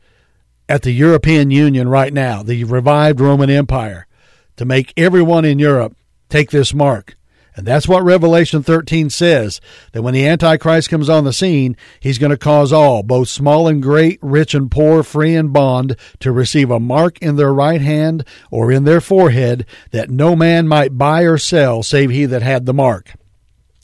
at 0.68 0.82
the 0.82 0.92
European 0.92 1.52
Union 1.52 1.88
right 1.88 2.14
now, 2.14 2.42
the 2.44 2.64
revived 2.64 3.20
Roman 3.20 3.50
Empire, 3.50 4.08
to 4.58 4.66
make 4.66 4.94
everyone 4.98 5.46
in 5.46 5.60
Europe 5.60 5.96
take 6.30 6.52
this 6.52 6.74
mark. 6.74 7.16
And 7.56 7.66
that's 7.66 7.88
what 7.88 8.04
Revelation 8.04 8.64
13 8.64 9.10
says 9.10 9.62
that 9.94 10.02
when 10.02 10.14
the 10.14 10.28
Antichrist 10.28 10.90
comes 10.90 11.10
on 11.10 11.24
the 11.24 11.32
scene, 11.32 11.78
he's 12.02 12.18
going 12.18 12.32
to 12.32 12.38
cause 12.38 12.74
all, 12.74 13.02
both 13.02 13.30
small 13.30 13.68
and 13.68 13.82
great, 13.82 14.20
rich 14.22 14.54
and 14.54 14.70
poor, 14.70 15.04
free 15.04 15.36
and 15.36 15.54
bond, 15.54 15.96
to 16.20 16.34
receive 16.34 16.70
a 16.70 16.82
mark 16.82 17.18
in 17.20 17.38
their 17.38 17.54
right 17.54 17.82
hand 17.82 18.26
or 18.52 18.72
in 18.72 18.84
their 18.84 19.00
forehead 19.00 19.66
that 19.92 20.10
no 20.10 20.36
man 20.36 20.68
might 20.68 20.98
buy 20.98 21.22
or 21.22 21.38
sell 21.38 21.82
save 21.82 22.10
he 22.10 22.26
that 22.26 22.42
had 22.42 22.66
the 22.66 22.74
mark. 22.74 23.14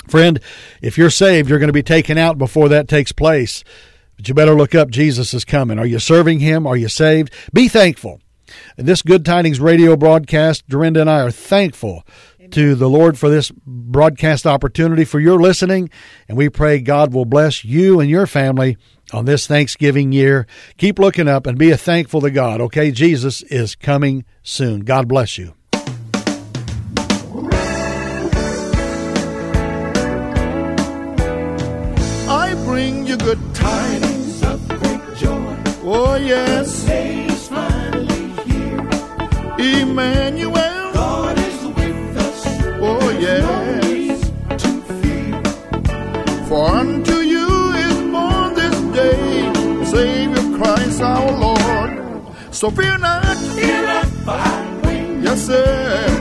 Friend, 0.07 0.41
if 0.81 0.97
you're 0.97 1.09
saved, 1.09 1.49
you're 1.49 1.59
going 1.59 1.67
to 1.67 1.73
be 1.73 1.83
taken 1.83 2.17
out 2.17 2.37
before 2.37 2.67
that 2.69 2.89
takes 2.89 3.13
place. 3.13 3.63
But 4.17 4.27
you 4.27 4.33
better 4.33 4.55
look 4.55 4.75
up. 4.75 4.89
Jesus 4.89 5.33
is 5.33 5.45
coming. 5.45 5.79
Are 5.79 5.85
you 5.85 5.99
serving 5.99 6.39
him? 6.39 6.67
Are 6.67 6.75
you 6.75 6.89
saved? 6.89 7.33
Be 7.53 7.69
thankful. 7.69 8.19
In 8.77 8.85
this 8.85 9.01
Good 9.01 9.25
Tidings 9.25 9.59
radio 9.59 9.95
broadcast, 9.95 10.67
Dorinda 10.67 11.01
and 11.01 11.09
I 11.09 11.21
are 11.21 11.31
thankful 11.31 12.03
to 12.51 12.75
the 12.75 12.89
Lord 12.89 13.17
for 13.17 13.29
this 13.29 13.51
broadcast 13.65 14.45
opportunity, 14.45 15.05
for 15.05 15.19
your 15.19 15.39
listening, 15.39 15.89
and 16.27 16.37
we 16.37 16.49
pray 16.49 16.79
God 16.79 17.13
will 17.13 17.25
bless 17.25 17.63
you 17.63 17.99
and 17.99 18.09
your 18.09 18.27
family 18.27 18.77
on 19.13 19.25
this 19.25 19.47
Thanksgiving 19.47 20.11
year. 20.11 20.47
Keep 20.77 20.99
looking 20.99 21.27
up 21.27 21.45
and 21.45 21.57
be 21.57 21.71
a 21.71 21.77
thankful 21.77 22.21
to 22.21 22.31
God, 22.31 22.61
okay? 22.61 22.91
Jesus 22.91 23.41
is 23.43 23.75
coming 23.75 24.25
soon. 24.43 24.81
God 24.81 25.07
bless 25.07 25.37
you. 25.37 25.53
I 32.33 32.53
bring 32.65 33.05
you 33.05 33.17
good 33.17 33.39
tidings 33.53 34.43
of 34.43 34.65
great 34.67 35.17
joy. 35.17 35.57
Oh, 35.83 36.15
yes. 36.15 36.83
The 36.83 36.87
day 36.87 37.25
is 37.25 37.47
finally 37.49 38.29
here. 38.45 39.81
Emmanuel. 39.81 40.30
For 46.51 46.67
unto 46.67 47.13
you 47.13 47.47
is 47.75 48.01
born 48.11 48.53
this 48.55 48.75
day 48.91 49.85
Savior 49.85 50.57
Christ 50.57 50.99
our 50.99 51.31
Lord. 51.39 52.35
So 52.51 52.69
fear 52.69 52.97
not. 52.97 53.37
Fear 53.55 53.81
not, 53.83 54.05
for 54.25 54.31
I 54.31 54.79
bring 54.81 55.23
yes, 55.23 55.45
sir. 55.47 56.20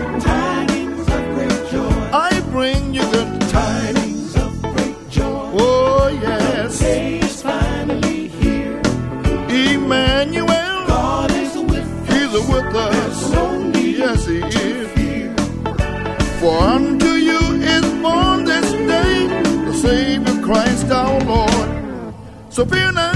Born 22.57 22.95
this 22.97 23.10